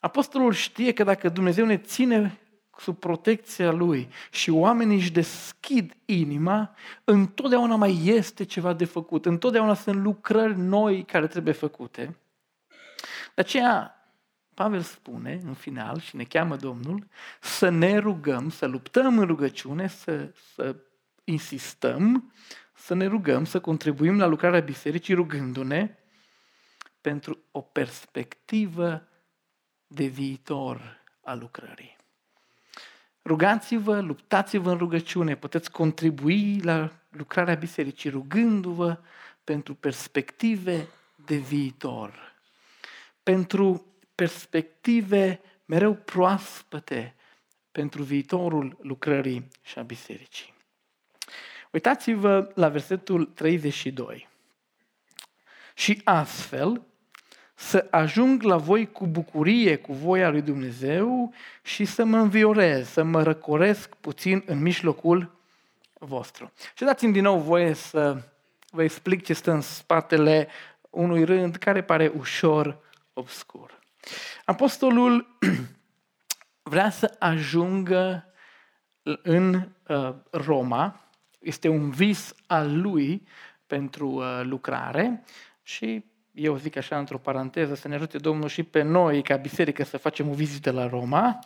Apostolul 0.00 0.52
știe 0.52 0.92
că 0.92 1.04
dacă 1.04 1.28
Dumnezeu 1.28 1.64
ne 1.64 1.78
ține 1.78 2.38
sub 2.78 2.98
protecția 2.98 3.70
Lui 3.70 4.08
și 4.30 4.50
oamenii 4.50 4.96
își 4.96 5.12
deschid 5.12 5.96
inima, 6.04 6.74
întotdeauna 7.04 7.76
mai 7.76 8.00
este 8.04 8.44
ceva 8.44 8.72
de 8.72 8.84
făcut. 8.84 9.26
Întotdeauna 9.26 9.74
sunt 9.74 9.96
lucrări 9.96 10.58
noi 10.58 11.04
care 11.04 11.26
trebuie 11.26 11.54
făcute. 11.54 12.16
De 13.34 13.40
aceea, 13.40 13.98
Pavel 14.54 14.80
spune 14.80 15.40
în 15.44 15.54
final 15.54 15.98
și 15.98 16.16
ne 16.16 16.24
cheamă 16.24 16.56
Domnul 16.56 17.06
să 17.40 17.68
ne 17.68 17.98
rugăm, 17.98 18.50
să 18.50 18.66
luptăm 18.66 19.18
în 19.18 19.26
rugăciune, 19.26 19.88
să, 19.88 20.32
să 20.54 20.76
insistăm, 21.24 22.32
să 22.74 22.94
ne 22.94 23.06
rugăm, 23.06 23.44
să 23.44 23.60
contribuim 23.60 24.18
la 24.18 24.26
lucrarea 24.26 24.60
bisericii 24.60 25.14
rugându-ne 25.14 25.98
pentru 27.00 27.38
o 27.50 27.60
perspectivă 27.60 29.08
de 29.86 30.06
viitor 30.06 31.02
a 31.22 31.34
lucrării. 31.34 31.96
Rugați-vă, 33.24 34.00
luptați-vă 34.00 34.70
în 34.70 34.78
rugăciune, 34.78 35.36
puteți 35.36 35.70
contribui 35.70 36.60
la 36.60 36.92
lucrarea 37.08 37.54
bisericii 37.54 38.10
rugându-vă 38.10 38.98
pentru 39.44 39.74
perspective 39.74 40.88
de 41.14 41.36
viitor, 41.36 42.34
pentru 43.22 43.86
perspective 44.14 45.40
mereu 45.64 45.94
proaspăte 45.94 47.14
pentru 47.72 48.02
viitorul 48.02 48.78
lucrării 48.80 49.48
și 49.62 49.78
a 49.78 49.82
bisericii. 49.82 50.54
Uitați-vă 51.70 52.52
la 52.54 52.68
versetul 52.68 53.24
32. 53.24 54.28
Și 55.74 56.00
astfel, 56.04 56.82
să 57.54 57.86
ajung 57.90 58.42
la 58.42 58.56
voi 58.56 58.92
cu 58.92 59.06
bucurie, 59.06 59.76
cu 59.76 59.92
voia 59.92 60.30
lui 60.30 60.42
Dumnezeu 60.42 61.32
și 61.62 61.84
să 61.84 62.04
mă 62.04 62.16
înviorez, 62.16 62.88
să 62.88 63.02
mă 63.02 63.22
răcoresc 63.22 63.94
puțin 63.94 64.42
în 64.46 64.58
mijlocul 64.58 65.32
vostru. 65.98 66.52
Și 66.74 66.84
dați-mi 66.84 67.12
din 67.12 67.22
nou 67.22 67.38
voie 67.38 67.72
să 67.72 68.22
vă 68.70 68.82
explic 68.82 69.24
ce 69.24 69.32
stă 69.32 69.50
în 69.50 69.60
spatele 69.60 70.48
unui 70.90 71.24
rând 71.24 71.56
care 71.56 71.82
pare 71.82 72.12
ușor 72.16 72.78
obscur. 73.12 73.78
Apostolul 74.44 75.36
vrea 76.62 76.90
să 76.90 77.16
ajungă 77.18 78.24
în 79.22 79.68
uh, 79.88 80.14
Roma, 80.30 81.00
este 81.38 81.68
un 81.68 81.90
vis 81.90 82.34
al 82.46 82.80
lui 82.80 83.26
pentru 83.66 84.08
uh, 84.08 84.40
lucrare 84.42 85.24
și 85.62 86.04
eu 86.34 86.56
zic 86.56 86.76
așa 86.76 86.98
într-o 86.98 87.18
paranteză, 87.18 87.74
să 87.74 87.88
ne 87.88 87.94
ajute 87.94 88.18
Domnul 88.18 88.48
și 88.48 88.62
pe 88.62 88.82
noi, 88.82 89.22
ca 89.22 89.36
biserică, 89.36 89.84
să 89.84 89.96
facem 89.96 90.28
o 90.28 90.32
vizită 90.32 90.70
la 90.70 90.88
Roma. 90.88 91.38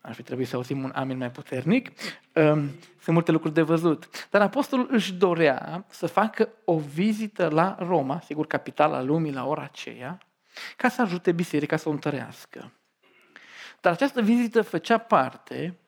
Ar 0.00 0.14
fi 0.14 0.22
trebuit 0.22 0.48
să 0.48 0.56
auzim 0.56 0.82
un 0.82 0.92
amin 0.94 1.16
mai 1.16 1.30
puternic. 1.30 1.88
Um, 1.88 2.70
sunt 3.00 3.14
multe 3.14 3.30
lucruri 3.30 3.54
de 3.54 3.62
văzut. 3.62 4.28
Dar 4.30 4.42
apostolul 4.42 4.88
își 4.90 5.12
dorea 5.12 5.84
să 5.88 6.06
facă 6.06 6.48
o 6.64 6.78
vizită 6.78 7.48
la 7.48 7.76
Roma, 7.78 8.20
sigur 8.20 8.46
capitala 8.46 9.02
lumii 9.02 9.32
la 9.32 9.46
ora 9.46 9.62
aceea, 9.62 10.18
ca 10.76 10.88
să 10.88 11.02
ajute 11.02 11.32
biserica 11.32 11.76
să 11.76 11.88
o 11.88 11.92
întărească. 11.92 12.72
Dar 13.80 13.92
această 13.92 14.22
vizită 14.22 14.62
făcea 14.62 14.98
parte 14.98 15.78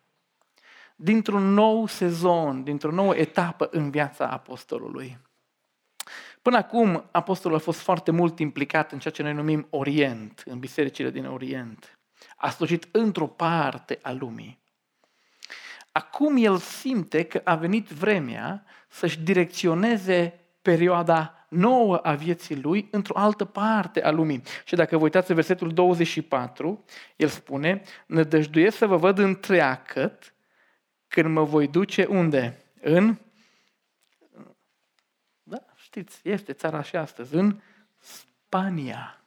dintr-un 0.96 1.52
nou 1.52 1.86
sezon, 1.86 2.64
dintr-o 2.64 2.90
nouă 2.90 3.16
etapă 3.16 3.68
în 3.70 3.90
viața 3.90 4.28
apostolului. 4.28 5.18
Până 6.44 6.56
acum, 6.56 7.08
apostolul 7.10 7.56
a 7.56 7.60
fost 7.60 7.80
foarte 7.80 8.10
mult 8.10 8.38
implicat 8.38 8.92
în 8.92 8.98
ceea 8.98 9.12
ce 9.12 9.22
noi 9.22 9.32
numim 9.32 9.66
Orient, 9.70 10.42
în 10.46 10.58
bisericile 10.58 11.10
din 11.10 11.26
Orient. 11.26 11.98
A 12.36 12.50
slujit 12.50 12.88
într-o 12.90 13.26
parte 13.26 13.98
a 14.02 14.12
lumii. 14.12 14.62
Acum 15.92 16.36
el 16.36 16.56
simte 16.56 17.22
că 17.22 17.40
a 17.44 17.54
venit 17.54 17.88
vremea 17.88 18.64
să-și 18.88 19.20
direcționeze 19.20 20.40
perioada 20.62 21.46
nouă 21.48 21.96
a 21.96 22.14
vieții 22.14 22.60
lui 22.60 22.88
într-o 22.90 23.18
altă 23.18 23.44
parte 23.44 24.02
a 24.02 24.10
lumii. 24.10 24.42
Și 24.64 24.74
dacă 24.74 24.96
vă 24.96 25.02
uitați 25.02 25.30
în 25.30 25.36
versetul 25.36 25.72
24, 25.72 26.84
el 27.16 27.28
spune, 27.28 27.82
nădăjduiesc 28.06 28.76
să 28.76 28.86
vă 28.86 28.96
văd 28.96 29.18
întreagăt 29.18 30.34
când 31.08 31.28
mă 31.28 31.44
voi 31.44 31.68
duce 31.68 32.04
unde? 32.04 32.64
În 32.80 33.18
Știți, 35.94 36.20
este 36.22 36.52
țara 36.52 36.82
și 36.82 36.96
astăzi, 36.96 37.34
în 37.34 37.60
Spania. 37.98 39.20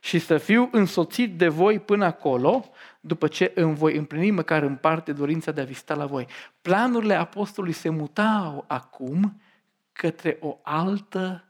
Și 0.00 0.18
să 0.18 0.38
fiu 0.38 0.68
însoțit 0.72 1.36
de 1.38 1.48
voi 1.48 1.80
până 1.80 2.04
acolo, 2.04 2.70
după 3.00 3.28
ce 3.28 3.52
îmi 3.54 3.74
voi 3.74 3.96
împlini 3.96 4.30
măcar 4.30 4.62
în 4.62 4.76
parte 4.76 5.12
dorința 5.12 5.52
de 5.52 5.60
a 5.60 5.64
vizita 5.64 5.94
la 5.94 6.06
voi. 6.06 6.26
Planurile 6.62 7.14
apostolului 7.14 7.76
se 7.76 7.88
mutau 7.88 8.64
acum 8.66 9.40
către 9.92 10.36
o 10.40 10.58
altă 10.62 11.44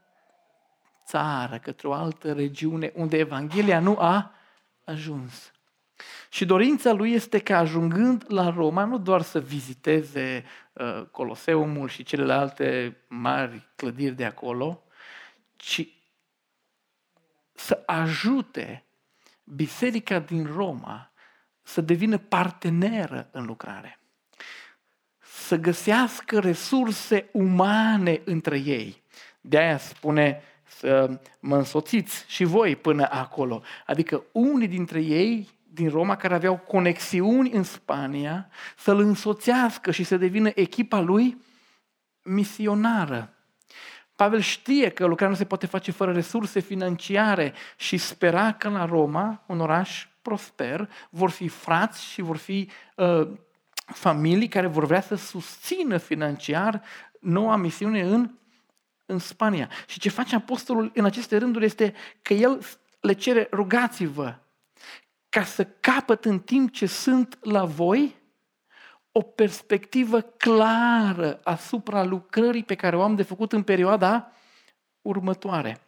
țară, 1.05 1.57
către 1.57 1.87
o 1.87 1.93
altă 1.93 2.33
regiune 2.33 2.91
unde 2.95 3.17
Evanghelia 3.17 3.79
nu 3.79 3.97
a 3.99 4.31
ajuns. 4.83 5.51
Și 6.29 6.45
dorința 6.45 6.91
lui 6.91 7.11
este 7.11 7.39
ca 7.39 7.57
ajungând 7.57 8.23
la 8.27 8.49
Roma 8.49 8.85
nu 8.85 8.97
doar 8.97 9.21
să 9.21 9.39
viziteze 9.39 10.45
uh, 10.73 11.05
Coloseumul 11.11 11.87
și 11.87 12.03
celelalte 12.03 12.97
mari 13.07 13.69
clădiri 13.75 14.15
de 14.15 14.25
acolo, 14.25 14.83
ci 15.55 15.87
să 17.53 17.83
ajute 17.85 18.85
biserica 19.43 20.19
din 20.19 20.45
Roma 20.55 21.11
să 21.61 21.81
devină 21.81 22.17
parteneră 22.17 23.29
în 23.31 23.45
lucrare. 23.45 23.99
Să 25.19 25.55
găsească 25.55 26.39
resurse 26.39 27.29
umane 27.31 28.21
între 28.25 28.57
ei. 28.57 29.03
De 29.41 29.57
aia 29.57 29.77
spune 29.77 30.41
să 30.63 31.19
mă 31.39 31.55
însoțiți 31.55 32.25
și 32.27 32.43
voi 32.43 32.75
până 32.75 33.07
acolo. 33.11 33.61
Adică 33.85 34.23
unii 34.31 34.67
dintre 34.67 35.01
ei 35.01 35.56
din 35.77 35.89
Roma 35.89 36.15
care 36.15 36.33
aveau 36.33 36.57
conexiuni 36.57 37.51
în 37.51 37.63
Spania 37.63 38.49
să-l 38.77 38.99
însoțească 38.99 39.91
și 39.91 40.03
să 40.03 40.17
devină 40.17 40.49
echipa 40.55 40.99
lui 40.99 41.37
misionară. 42.21 43.33
Pavel 44.15 44.39
știe 44.39 44.89
că 44.89 45.05
lucrarea 45.05 45.33
nu 45.33 45.39
se 45.39 45.45
poate 45.45 45.65
face 45.65 45.91
fără 45.91 46.11
resurse 46.11 46.59
financiare 46.59 47.53
și 47.75 47.97
spera 47.97 48.53
că 48.53 48.69
la 48.69 48.85
Roma, 48.85 49.43
un 49.45 49.59
oraș 49.59 50.07
prosper, 50.21 50.89
vor 51.09 51.29
fi 51.29 51.47
frați 51.47 52.05
și 52.05 52.21
vor 52.21 52.37
fi 52.37 52.69
uh, 52.95 53.27
familii 53.85 54.47
care 54.47 54.67
vor 54.67 54.85
vrea 54.85 55.01
să 55.01 55.15
susțină 55.15 55.97
financiar 55.97 56.81
noua 57.19 57.55
misiune 57.55 58.01
în, 58.01 58.31
în 59.05 59.19
Spania. 59.19 59.69
Și 59.87 59.99
ce 59.99 60.09
face 60.09 60.35
apostolul 60.35 60.91
în 60.93 61.05
aceste 61.05 61.37
rânduri 61.37 61.65
este 61.65 61.93
că 62.21 62.33
el 62.33 62.65
le 62.99 63.13
cere, 63.13 63.47
rugați-vă, 63.51 64.35
ca 65.37 65.43
să 65.43 65.67
capăt 65.79 66.25
în 66.25 66.39
timp 66.39 66.71
ce 66.71 66.85
sunt 66.85 67.37
la 67.41 67.65
voi 67.65 68.15
o 69.11 69.21
perspectivă 69.21 70.21
clară 70.21 71.39
asupra 71.43 72.03
lucrării 72.03 72.63
pe 72.63 72.75
care 72.75 72.95
o 72.95 73.01
am 73.01 73.15
de 73.15 73.23
făcut 73.23 73.53
în 73.53 73.63
perioada 73.63 74.31
următoare. 75.01 75.81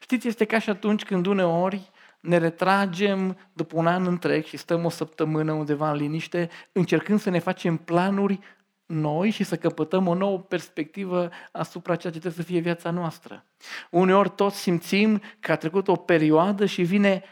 Știți, 0.00 0.28
este 0.28 0.44
ca 0.44 0.58
și 0.58 0.70
atunci 0.70 1.04
când 1.04 1.26
uneori 1.26 1.90
ne 2.20 2.38
retragem 2.38 3.38
după 3.52 3.76
un 3.76 3.86
an 3.86 4.06
întreg 4.06 4.44
și 4.44 4.56
stăm 4.56 4.84
o 4.84 4.88
săptămână 4.88 5.52
undeva 5.52 5.90
în 5.90 5.96
liniște, 5.96 6.48
încercând 6.72 7.20
să 7.20 7.30
ne 7.30 7.38
facem 7.38 7.76
planuri 7.76 8.38
noi 8.86 9.30
și 9.30 9.44
să 9.44 9.56
căpătăm 9.56 10.06
o 10.06 10.14
nouă 10.14 10.38
perspectivă 10.38 11.30
asupra 11.52 11.96
ceea 11.96 12.12
ce 12.12 12.18
trebuie 12.18 12.44
să 12.44 12.50
fie 12.50 12.60
viața 12.60 12.90
noastră. 12.90 13.44
Uneori 13.90 14.30
toți 14.30 14.60
simțim 14.60 15.22
că 15.40 15.52
a 15.52 15.56
trecut 15.56 15.88
o 15.88 15.96
perioadă 15.96 16.66
și 16.66 16.82
vine 16.82 17.22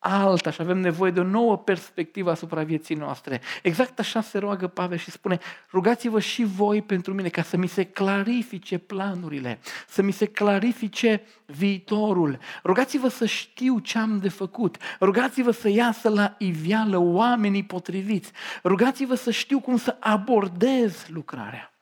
alta 0.00 0.50
și 0.50 0.60
avem 0.60 0.78
nevoie 0.78 1.10
de 1.10 1.20
o 1.20 1.24
nouă 1.24 1.58
perspectivă 1.58 2.30
asupra 2.30 2.62
vieții 2.62 2.94
noastre. 2.94 3.40
Exact 3.62 3.98
așa 3.98 4.20
se 4.20 4.38
roagă 4.38 4.66
Pavel 4.66 4.98
și 4.98 5.10
spune, 5.10 5.38
rugați-vă 5.72 6.20
și 6.20 6.44
voi 6.44 6.82
pentru 6.82 7.14
mine 7.14 7.28
ca 7.28 7.42
să 7.42 7.56
mi 7.56 7.66
se 7.66 7.84
clarifice 7.84 8.78
planurile, 8.78 9.58
să 9.88 10.02
mi 10.02 10.12
se 10.12 10.26
clarifice 10.26 11.22
viitorul. 11.46 12.38
Rugați-vă 12.64 13.08
să 13.08 13.26
știu 13.26 13.78
ce 13.78 13.98
am 13.98 14.18
de 14.18 14.28
făcut. 14.28 14.76
Rugați-vă 15.00 15.50
să 15.50 15.68
iasă 15.68 16.08
la 16.08 16.34
iveală 16.38 16.98
oamenii 16.98 17.64
potriviți. 17.64 18.32
Rugați-vă 18.64 19.14
să 19.14 19.30
știu 19.30 19.60
cum 19.60 19.76
să 19.76 19.96
abordez 20.00 21.06
lucrarea. 21.08 21.74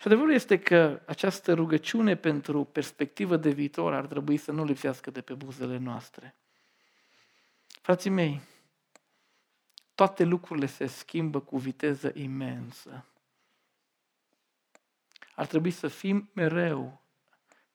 Și 0.00 0.08
adevărul 0.08 0.32
este 0.32 0.58
că 0.58 1.00
această 1.06 1.52
rugăciune 1.52 2.14
pentru 2.14 2.64
perspectivă 2.64 3.36
de 3.36 3.50
viitor 3.50 3.94
ar 3.94 4.06
trebui 4.06 4.36
să 4.36 4.52
nu 4.52 4.64
lipsească 4.64 5.10
de 5.10 5.20
pe 5.20 5.34
buzele 5.34 5.78
noastre. 5.78 6.34
Frații 7.82 8.10
mei, 8.10 8.40
toate 9.94 10.24
lucrurile 10.24 10.66
se 10.66 10.86
schimbă 10.86 11.40
cu 11.40 11.58
viteză 11.58 12.10
imensă. 12.14 13.04
Ar 15.34 15.46
trebui 15.46 15.70
să 15.70 15.88
fim 15.88 16.30
mereu, 16.32 17.02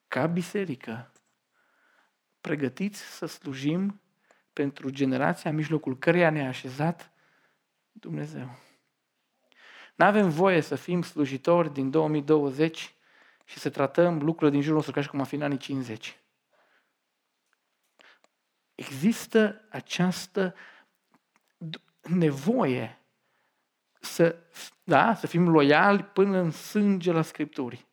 ca 0.08 0.28
biserică, 0.28 1.12
pregătiți 2.42 3.02
să 3.02 3.26
slujim 3.26 4.02
pentru 4.54 4.90
generația 4.90 5.50
în 5.50 5.56
mijlocul 5.56 5.98
căreia 5.98 6.30
ne-a 6.30 6.48
așezat 6.48 7.12
Dumnezeu. 7.92 8.58
Nu 9.96 10.06
avem 10.06 10.30
voie 10.30 10.62
să 10.62 10.76
fim 10.76 11.02
slujitori 11.02 11.74
din 11.74 11.90
2020 11.90 12.96
și 13.46 13.60
să 13.60 13.70
tratăm 13.70 14.22
lucrurile 14.22 14.52
din 14.52 14.62
jurul 14.62 14.76
nostru 14.76 14.94
ca 14.94 15.02
și 15.02 15.10
cum 15.10 15.20
a 15.20 15.24
fi 15.24 15.36
în 15.36 15.42
anii 15.42 15.58
50. 15.58 16.18
Există 18.78 19.62
această 19.70 20.56
nevoie 22.02 23.00
să, 24.00 24.36
da, 24.84 25.16
să 25.16 25.28
fim 25.28 25.50
loiali 25.50 26.04
până 26.04 26.38
în 26.38 26.52
sânge 26.52 27.12
la 27.12 27.22
Scripturi. 27.22 27.86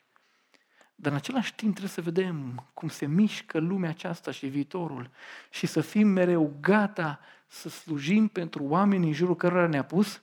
Dar 0.95 1.13
în 1.13 1.19
același 1.19 1.55
timp 1.55 1.71
trebuie 1.71 1.95
să 1.95 2.01
vedem 2.01 2.67
cum 2.75 2.89
se 2.89 3.07
mișcă 3.07 3.59
lumea 3.59 3.91
aceasta 3.91 4.31
și 4.31 4.47
viitorul 4.47 5.11
și 5.51 5.67
să 5.67 5.81
fim 5.81 6.09
mereu 6.09 6.57
gata 6.61 7.21
să 7.47 7.69
slujim 7.69 8.29
pentru 8.29 8.65
oamenii 8.65 9.09
în 9.09 9.15
jurul 9.15 9.37
cărora 9.37 9.67
ne-a 9.67 9.85
pus 9.85 10.23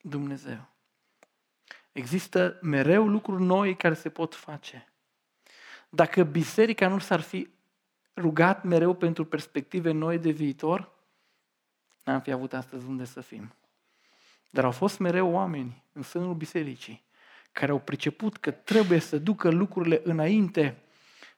Dumnezeu. 0.00 0.68
Există 1.92 2.58
mereu 2.62 3.08
lucruri 3.08 3.42
noi 3.42 3.76
care 3.76 3.94
se 3.94 4.08
pot 4.08 4.34
face. 4.34 4.92
Dacă 5.88 6.22
biserica 6.22 6.88
nu 6.88 6.98
s-ar 6.98 7.20
fi 7.20 7.48
rugat 8.18 8.64
mereu 8.64 8.94
pentru 8.94 9.24
perspective 9.24 9.90
noi 9.90 10.18
de 10.18 10.30
viitor, 10.30 10.92
n-am 12.04 12.20
fi 12.20 12.30
avut 12.30 12.52
astăzi 12.52 12.86
unde 12.86 13.04
să 13.04 13.20
fim. 13.20 13.54
Dar 14.50 14.64
au 14.64 14.70
fost 14.70 14.98
mereu 14.98 15.30
oameni 15.32 15.84
în 15.92 16.02
sânul 16.02 16.34
bisericii 16.34 17.06
care 17.52 17.72
au 17.72 17.78
priceput 17.78 18.36
că 18.36 18.50
trebuie 18.50 18.98
să 18.98 19.18
ducă 19.18 19.50
lucrurile 19.50 20.00
înainte 20.04 20.82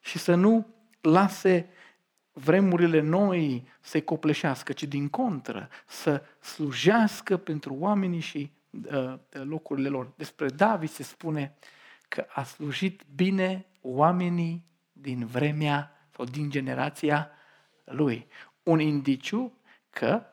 și 0.01 0.19
să 0.19 0.35
nu 0.35 0.67
lase 1.01 1.69
vremurile 2.33 3.01
noi 3.01 3.69
să-i 3.81 4.05
copleșească, 4.05 4.73
ci 4.73 4.83
din 4.85 5.09
contră 5.09 5.69
să 5.87 6.23
slujească 6.41 7.37
pentru 7.37 7.75
oamenii 7.75 8.21
și 8.21 8.53
uh, 8.71 9.15
locurile 9.31 9.89
lor. 9.89 10.13
Despre 10.17 10.49
David 10.49 10.89
se 10.89 11.03
spune 11.03 11.55
că 12.09 12.27
a 12.29 12.43
slujit 12.43 13.03
bine 13.15 13.67
oamenii 13.81 14.65
din 14.93 15.27
vremea 15.27 16.00
sau 16.21 16.29
din 16.29 16.51
generația 16.51 17.31
lui. 17.85 18.27
Un 18.63 18.81
indiciu 18.81 19.53
că 19.91 20.27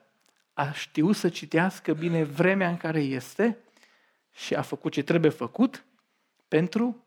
a 0.53 0.71
știut 0.71 1.15
să 1.15 1.29
citească 1.29 1.93
bine 1.93 2.23
vremea 2.23 2.69
în 2.69 2.77
care 2.77 2.99
este 2.99 3.57
și 4.33 4.55
a 4.55 4.61
făcut 4.61 4.91
ce 4.91 5.03
trebuie 5.03 5.31
făcut 5.31 5.85
pentru 6.47 7.03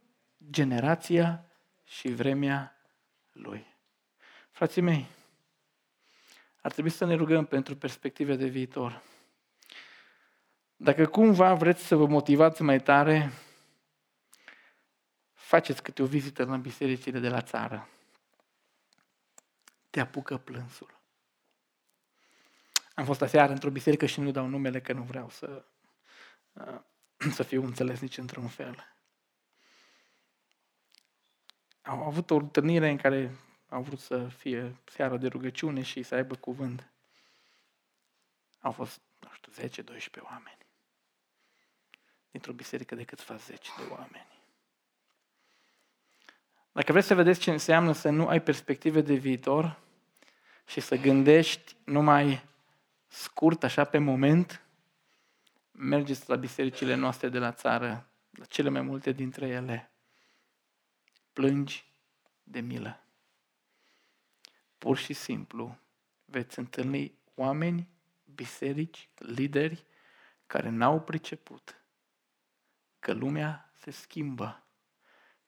generația 0.51 1.45
și 1.85 2.09
vremea 2.09 2.77
lui. 3.33 3.67
Frații 4.51 4.83
mei, 4.83 5.07
ar 6.61 6.73
trebui 6.73 6.91
să 6.91 7.05
ne 7.05 7.15
rugăm 7.15 7.45
pentru 7.45 7.77
perspective 7.77 8.37
de 8.37 8.47
viitor. 8.47 9.03
Dacă 10.77 11.07
cumva 11.07 11.55
vreți 11.55 11.87
să 11.87 11.97
vă 11.97 12.07
motivați 12.07 12.63
mai 12.63 12.81
tare, 12.81 13.33
faceți 15.33 15.83
câte 15.83 16.03
o 16.03 16.07
vizită 16.07 16.45
la 16.45 16.57
bisericile 16.57 17.19
de 17.19 17.29
la 17.29 17.41
țară 17.43 17.89
te 19.91 20.01
apucă 20.01 20.39
plânsul. 20.39 21.01
Am 22.95 23.05
fost 23.05 23.23
aseară 23.23 23.53
într-o 23.53 23.71
biserică 23.71 24.07
și 24.07 24.21
nu 24.21 24.31
dau 24.31 24.47
numele 24.47 24.81
că 24.81 24.93
nu 24.93 25.03
vreau 25.03 25.31
să, 25.31 25.65
uh, 26.53 26.81
să 27.37 27.43
fiu 27.43 27.65
înțeles 27.65 28.01
nici 28.01 28.19
într-un 28.19 28.49
fel. 28.49 28.95
Au 31.83 32.07
avut 32.07 32.31
o 32.31 32.35
întâlnire 32.35 32.89
în 32.89 32.97
care 32.97 33.37
au 33.69 33.83
vrut 33.83 34.01
să 34.01 34.29
fie 34.29 34.77
seara 34.85 35.17
de 35.17 35.27
rugăciune 35.27 35.83
și 35.83 36.03
să 36.03 36.15
aibă 36.15 36.37
cuvânt. 36.37 36.91
Au 38.61 38.73
fost, 38.73 39.01
nu 39.19 39.29
știu, 39.33 39.85
10-12 39.95 40.23
oameni. 40.23 40.59
Dintr-o 42.31 42.53
biserică 42.53 42.95
de 42.95 43.05
câțiva 43.05 43.37
zeci 43.37 43.69
de 43.77 43.83
oameni. 43.91 44.40
Dacă 46.73 46.93
vreți 46.93 47.07
să 47.07 47.15
vedeți 47.15 47.41
ce 47.41 47.51
înseamnă 47.51 47.93
să 47.93 48.11
nu 48.11 48.29
ai 48.29 48.43
perspective 48.43 49.01
de 49.01 49.15
viitor 49.15 49.81
și 50.67 50.81
să 50.81 50.97
gândești 50.97 51.77
numai 51.85 52.45
scurt, 53.07 53.63
așa 53.63 53.85
pe 53.85 53.99
moment, 53.99 54.65
mergeți 55.71 56.29
la 56.29 56.37
bisericile 56.37 56.95
noastre 56.95 57.29
de 57.29 57.39
la 57.39 57.53
țară, 57.53 58.09
la 58.31 58.45
cele 58.45 58.69
mai 58.69 58.81
multe 58.83 59.13
dintre 59.13 59.49
ele. 59.49 59.91
Plângi 61.33 61.85
de 62.43 62.61
milă. 62.61 63.01
Pur 64.79 64.97
și 64.97 65.13
simplu 65.13 65.79
veți 66.25 66.59
întâlni 66.59 67.15
oameni, 67.35 67.89
biserici, 68.35 69.09
lideri 69.17 69.85
care 70.47 70.69
n-au 70.69 71.01
priceput 71.01 71.85
că 72.99 73.13
lumea 73.13 73.71
se 73.73 73.91
schimbă 73.91 74.65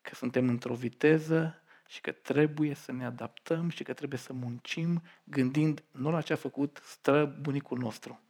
că 0.03 0.14
suntem 0.14 0.48
într-o 0.48 0.74
viteză 0.74 1.62
și 1.86 2.00
că 2.00 2.12
trebuie 2.12 2.74
să 2.74 2.92
ne 2.92 3.05
adaptăm 3.05 3.68
și 3.68 3.82
că 3.82 3.92
trebuie 3.92 4.18
să 4.18 4.32
muncim 4.32 5.03
gândind 5.24 5.82
nu 5.90 6.11
la 6.11 6.20
ce 6.20 6.32
a 6.32 6.36
făcut 6.36 6.80
străbunicul 6.84 7.78
nostru, 7.78 8.20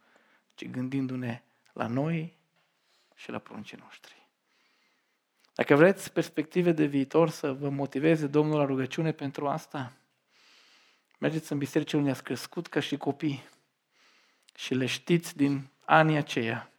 ci 0.55 0.69
gândindu-ne 0.69 1.43
la 1.73 1.87
noi 1.87 2.37
și 3.15 3.31
la 3.31 3.39
pruncii 3.39 3.77
noștri. 3.77 4.27
Dacă 5.53 5.75
vreți 5.75 6.11
perspective 6.11 6.71
de 6.71 6.85
viitor 6.85 7.29
să 7.29 7.53
vă 7.53 7.69
motiveze 7.69 8.27
Domnul 8.27 8.57
la 8.57 8.65
rugăciune 8.65 9.11
pentru 9.11 9.47
asta, 9.47 9.93
mergeți 11.19 11.51
în 11.51 11.57
biserică 11.57 11.97
unde 11.97 12.09
ați 12.09 12.23
crescut 12.23 12.67
ca 12.67 12.79
și 12.79 12.97
copii 12.97 13.43
și 14.55 14.73
le 14.73 14.85
știți 14.85 15.37
din 15.37 15.69
anii 15.85 16.17
aceia. 16.17 16.71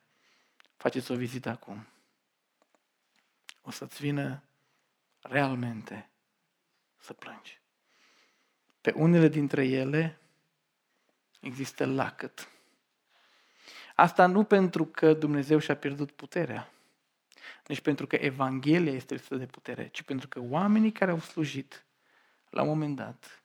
Faceți 0.76 1.10
o 1.10 1.16
vizită 1.16 1.48
acum. 1.48 1.86
O 3.62 3.70
să-ți 3.70 4.00
vină 4.00 4.42
realmente 5.24 6.10
să 6.96 7.12
plângi. 7.12 7.60
Pe 8.80 8.92
unele 8.96 9.28
dintre 9.28 9.66
ele 9.66 10.18
există 11.40 11.86
lacăt. 11.86 12.48
Asta 13.94 14.26
nu 14.26 14.44
pentru 14.44 14.86
că 14.86 15.12
Dumnezeu 15.12 15.58
și-a 15.58 15.76
pierdut 15.76 16.10
puterea, 16.10 16.74
Deci 17.64 17.80
pentru 17.80 18.06
că 18.06 18.16
Evanghelia 18.16 18.92
este 18.92 19.14
lipsă 19.14 19.36
de 19.36 19.46
putere, 19.46 19.88
ci 19.88 20.02
pentru 20.02 20.28
că 20.28 20.40
oamenii 20.40 20.92
care 20.92 21.10
au 21.10 21.18
slujit, 21.18 21.86
la 22.50 22.62
un 22.62 22.68
moment 22.68 22.96
dat, 22.96 23.42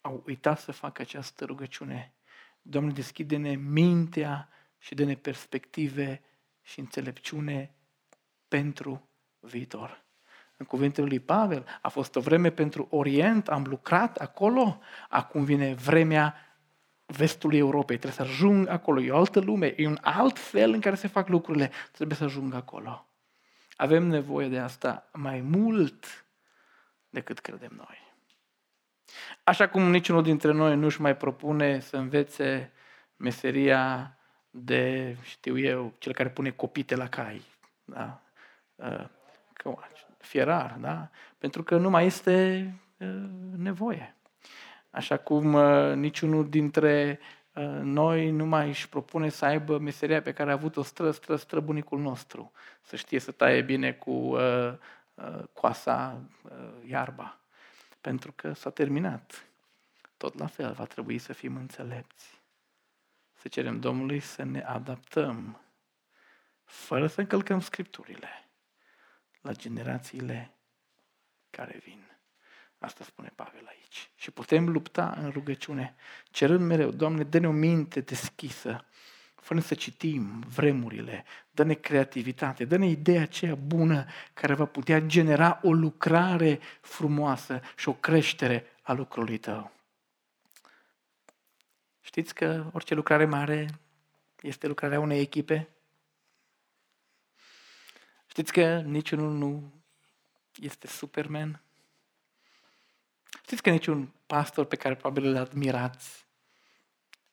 au 0.00 0.22
uitat 0.26 0.60
să 0.60 0.72
facă 0.72 1.02
această 1.02 1.44
rugăciune. 1.44 2.14
Doamne, 2.62 2.92
deschide-ne 2.92 3.54
mintea 3.54 4.48
și 4.78 4.94
dă-ne 4.94 5.16
perspective 5.16 6.22
și 6.62 6.80
înțelepciune 6.80 7.74
pentru 8.48 9.08
viitor. 9.38 10.03
În 10.56 10.66
cuvintele 10.66 11.06
lui 11.06 11.20
Pavel, 11.20 11.66
a 11.82 11.88
fost 11.88 12.16
o 12.16 12.20
vreme 12.20 12.50
pentru 12.50 12.86
Orient, 12.90 13.48
am 13.48 13.64
lucrat 13.68 14.16
acolo, 14.16 14.80
acum 15.08 15.44
vine 15.44 15.74
vremea 15.74 16.34
vestului 17.06 17.58
Europei, 17.58 17.98
trebuie 17.98 18.26
să 18.26 18.32
ajung 18.32 18.68
acolo, 18.68 19.00
e 19.00 19.10
o 19.10 19.16
altă 19.16 19.40
lume, 19.40 19.74
e 19.76 19.86
un 19.86 19.98
alt 20.00 20.38
fel 20.38 20.72
în 20.72 20.80
care 20.80 20.94
se 20.94 21.08
fac 21.08 21.28
lucrurile, 21.28 21.70
trebuie 21.92 22.16
să 22.16 22.24
ajung 22.24 22.54
acolo. 22.54 23.08
Avem 23.76 24.06
nevoie 24.06 24.48
de 24.48 24.58
asta 24.58 25.08
mai 25.12 25.40
mult 25.40 26.26
decât 27.08 27.38
credem 27.38 27.72
noi. 27.76 28.12
Așa 29.44 29.68
cum 29.68 29.90
niciunul 29.90 30.22
dintre 30.22 30.52
noi 30.52 30.76
nu-și 30.76 31.00
mai 31.00 31.16
propune 31.16 31.80
să 31.80 31.96
învețe 31.96 32.72
meseria 33.16 34.16
de, 34.50 35.16
știu 35.22 35.58
eu, 35.58 35.94
cel 35.98 36.12
care 36.12 36.30
pune 36.30 36.50
copite 36.50 36.96
la 36.96 37.08
cai. 37.08 37.42
Da? 37.84 38.22
Uh, 40.24 40.30
fierar, 40.30 40.76
da? 40.80 41.08
Pentru 41.38 41.62
că 41.62 41.76
nu 41.76 41.90
mai 41.90 42.06
este 42.06 42.74
uh, 42.98 43.08
nevoie. 43.56 44.14
Așa 44.90 45.16
cum 45.16 45.54
uh, 45.54 45.94
niciunul 45.94 46.48
dintre 46.48 47.18
noi 47.82 48.30
nu 48.30 48.46
mai 48.46 48.68
își 48.68 48.88
propune 48.88 49.28
să 49.28 49.44
aibă 49.44 49.78
meseria 49.78 50.22
pe 50.22 50.32
care 50.32 50.50
a 50.50 50.52
avut-o 50.52 50.82
stră, 50.82 51.10
stră, 51.10 51.36
stră 51.36 51.60
bunicul 51.60 51.98
nostru. 51.98 52.52
Să 52.82 52.96
știe 52.96 53.18
să 53.18 53.30
taie 53.30 53.62
bine 53.62 53.92
cu 53.92 54.10
uh, 54.10 54.72
uh, 55.14 55.42
coasa 55.52 56.20
uh, 56.42 56.50
iarba. 56.86 57.38
Pentru 58.00 58.32
că 58.32 58.52
s-a 58.52 58.70
terminat. 58.70 59.46
Tot 60.16 60.38
la 60.38 60.46
fel, 60.46 60.72
va 60.72 60.84
trebui 60.84 61.18
să 61.18 61.32
fim 61.32 61.56
înțelepți. 61.56 62.42
Să 63.34 63.48
cerem 63.48 63.80
Domnului 63.80 64.20
să 64.20 64.44
ne 64.44 64.60
adaptăm, 64.60 65.60
fără 66.64 67.06
să 67.06 67.20
încălcăm 67.20 67.60
Scripturile, 67.60 68.43
la 69.44 69.52
generațiile 69.52 70.54
care 71.50 71.80
vin. 71.84 72.02
Asta 72.78 73.04
spune 73.04 73.32
Pavel 73.34 73.66
aici. 73.66 74.10
Și 74.14 74.30
putem 74.30 74.68
lupta 74.68 75.14
în 75.16 75.30
rugăciune, 75.30 75.94
cerând 76.30 76.66
mereu, 76.66 76.90
Doamne, 76.90 77.22
dă-ne 77.22 77.48
o 77.48 77.50
minte 77.50 78.00
deschisă, 78.00 78.84
fără 79.34 79.60
să 79.60 79.74
citim 79.74 80.40
vremurile, 80.40 81.24
dă-ne 81.50 81.74
creativitate, 81.74 82.64
dă-ne 82.64 82.86
ideea 82.86 83.22
aceea 83.22 83.54
bună 83.54 84.06
care 84.34 84.54
va 84.54 84.64
putea 84.64 85.00
genera 85.00 85.60
o 85.62 85.72
lucrare 85.72 86.60
frumoasă 86.80 87.60
și 87.76 87.88
o 87.88 87.92
creștere 87.92 88.66
a 88.82 88.92
lucrului 88.92 89.38
tău. 89.38 89.72
Știți 92.00 92.34
că 92.34 92.70
orice 92.72 92.94
lucrare 92.94 93.24
mare 93.24 93.68
este 94.40 94.66
lucrarea 94.66 95.00
unei 95.00 95.20
echipe? 95.20 95.73
Știți 98.34 98.52
că 98.52 98.80
niciunul 98.80 99.32
nu 99.32 99.72
este 100.54 100.86
Superman? 100.86 101.62
Știți 103.42 103.62
că 103.62 103.70
niciun 103.70 104.12
pastor 104.26 104.64
pe 104.64 104.76
care 104.76 104.96
probabil 104.96 105.24
îl 105.24 105.36
admirați 105.36 106.26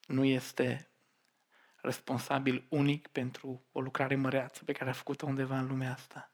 nu 0.08 0.24
este 0.24 0.89
responsabil 1.76 2.66
unic 2.70 3.08
pentru 3.08 3.64
o 3.72 3.82
lucrare 3.82 4.16
măreață 4.16 4.64
pe 4.64 4.72
care 4.72 4.89
a 4.89 4.93
făcut-o 4.93 5.26
undeva 5.26 5.58
în 5.58 5.68
lumea 5.68 5.91
asta. 5.91 6.32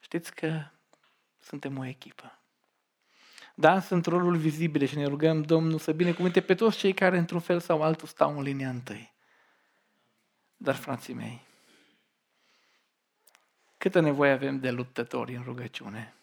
Știți 0.00 0.34
că 0.34 0.64
suntem 1.38 1.78
o 1.78 1.84
echipă. 1.84 2.38
Da, 3.54 3.80
sunt 3.80 4.06
rolul 4.06 4.36
vizibile 4.36 4.86
și 4.86 4.96
ne 4.96 5.06
rugăm 5.06 5.42
Domnul 5.42 5.78
să 5.78 5.92
binecuvinte 5.92 6.40
pe 6.40 6.54
toți 6.54 6.78
cei 6.78 6.94
care 6.94 7.18
într-un 7.18 7.40
fel 7.40 7.60
sau 7.60 7.82
altul 7.82 8.08
stau 8.08 8.36
în 8.36 8.42
linia 8.42 8.68
întâi. 8.68 9.12
Dar, 10.56 10.74
frații 10.74 11.14
mei, 11.14 11.46
câtă 13.78 14.00
nevoie 14.00 14.30
avem 14.30 14.60
de 14.60 14.70
luptători 14.70 15.34
în 15.34 15.42
rugăciune? 15.42 16.14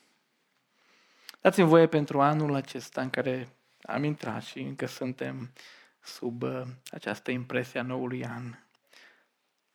Dați-mi 1.42 1.68
voie 1.68 1.88
pentru 1.88 2.22
anul 2.22 2.56
acesta 2.56 3.02
în 3.02 3.10
care 3.10 3.56
am 3.82 4.04
intrat 4.04 4.44
și 4.44 4.60
încă 4.60 4.86
suntem 4.86 5.54
sub 6.00 6.42
uh, 6.42 6.62
această 6.92 7.32
impresie 7.32 7.80
a 7.80 7.84
noului 7.84 8.26
an. 8.26 8.56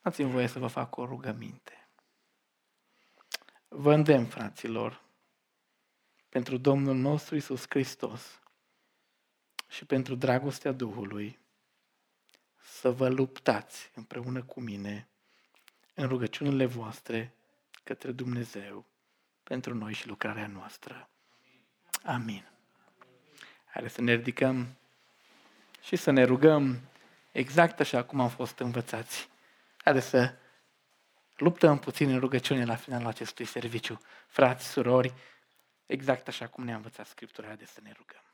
Dați-mi 0.03 0.31
voie 0.31 0.47
să 0.47 0.59
vă 0.59 0.67
fac 0.67 0.97
o 0.97 1.05
rugăminte. 1.05 1.89
Vă 3.69 3.95
îndemn, 3.95 4.27
fraților, 4.27 5.03
pentru 6.29 6.57
Domnul 6.57 6.97
nostru 6.97 7.37
Isus 7.37 7.65
Hristos 7.69 8.41
și 9.69 9.85
pentru 9.85 10.15
dragostea 10.15 10.73
Duhului, 10.73 11.39
să 12.63 12.91
vă 12.91 13.09
luptați 13.09 13.91
împreună 13.95 14.43
cu 14.43 14.61
mine 14.61 15.09
în 15.95 16.09
rugăciunile 16.09 16.67
voastre 16.67 17.35
către 17.83 18.13
Dumnezeu 18.13 18.87
pentru 19.43 19.75
noi 19.75 19.93
și 19.93 20.09
lucrarea 20.09 20.47
noastră. 20.47 21.09
Amin. 22.05 22.49
Haideți 23.65 23.95
să 23.95 24.01
ne 24.01 24.15
ridicăm 24.15 24.77
și 25.83 25.97
să 25.97 26.11
ne 26.11 26.25
rugăm 26.25 26.81
exact 27.33 27.81
așa 27.81 28.05
cum 28.05 28.21
am 28.21 28.29
fost 28.29 28.59
învățați. 28.59 29.29
Haideți 29.77 30.09
să 30.09 30.35
luptăm 31.37 31.79
puțin 31.79 32.11
în 32.11 32.19
rugăciune 32.19 32.65
la 32.65 32.75
finalul 32.75 33.07
acestui 33.07 33.45
serviciu. 33.45 34.01
Frați, 34.27 34.69
surori, 34.69 35.15
exact 35.87 36.29
așa 36.29 36.47
cum 36.47 36.65
ne-a 36.65 36.77
învățat 36.77 37.07
Scriptura, 37.07 37.47
haideți 37.47 37.73
să 37.73 37.81
ne 37.83 37.93
rugăm. 37.97 38.30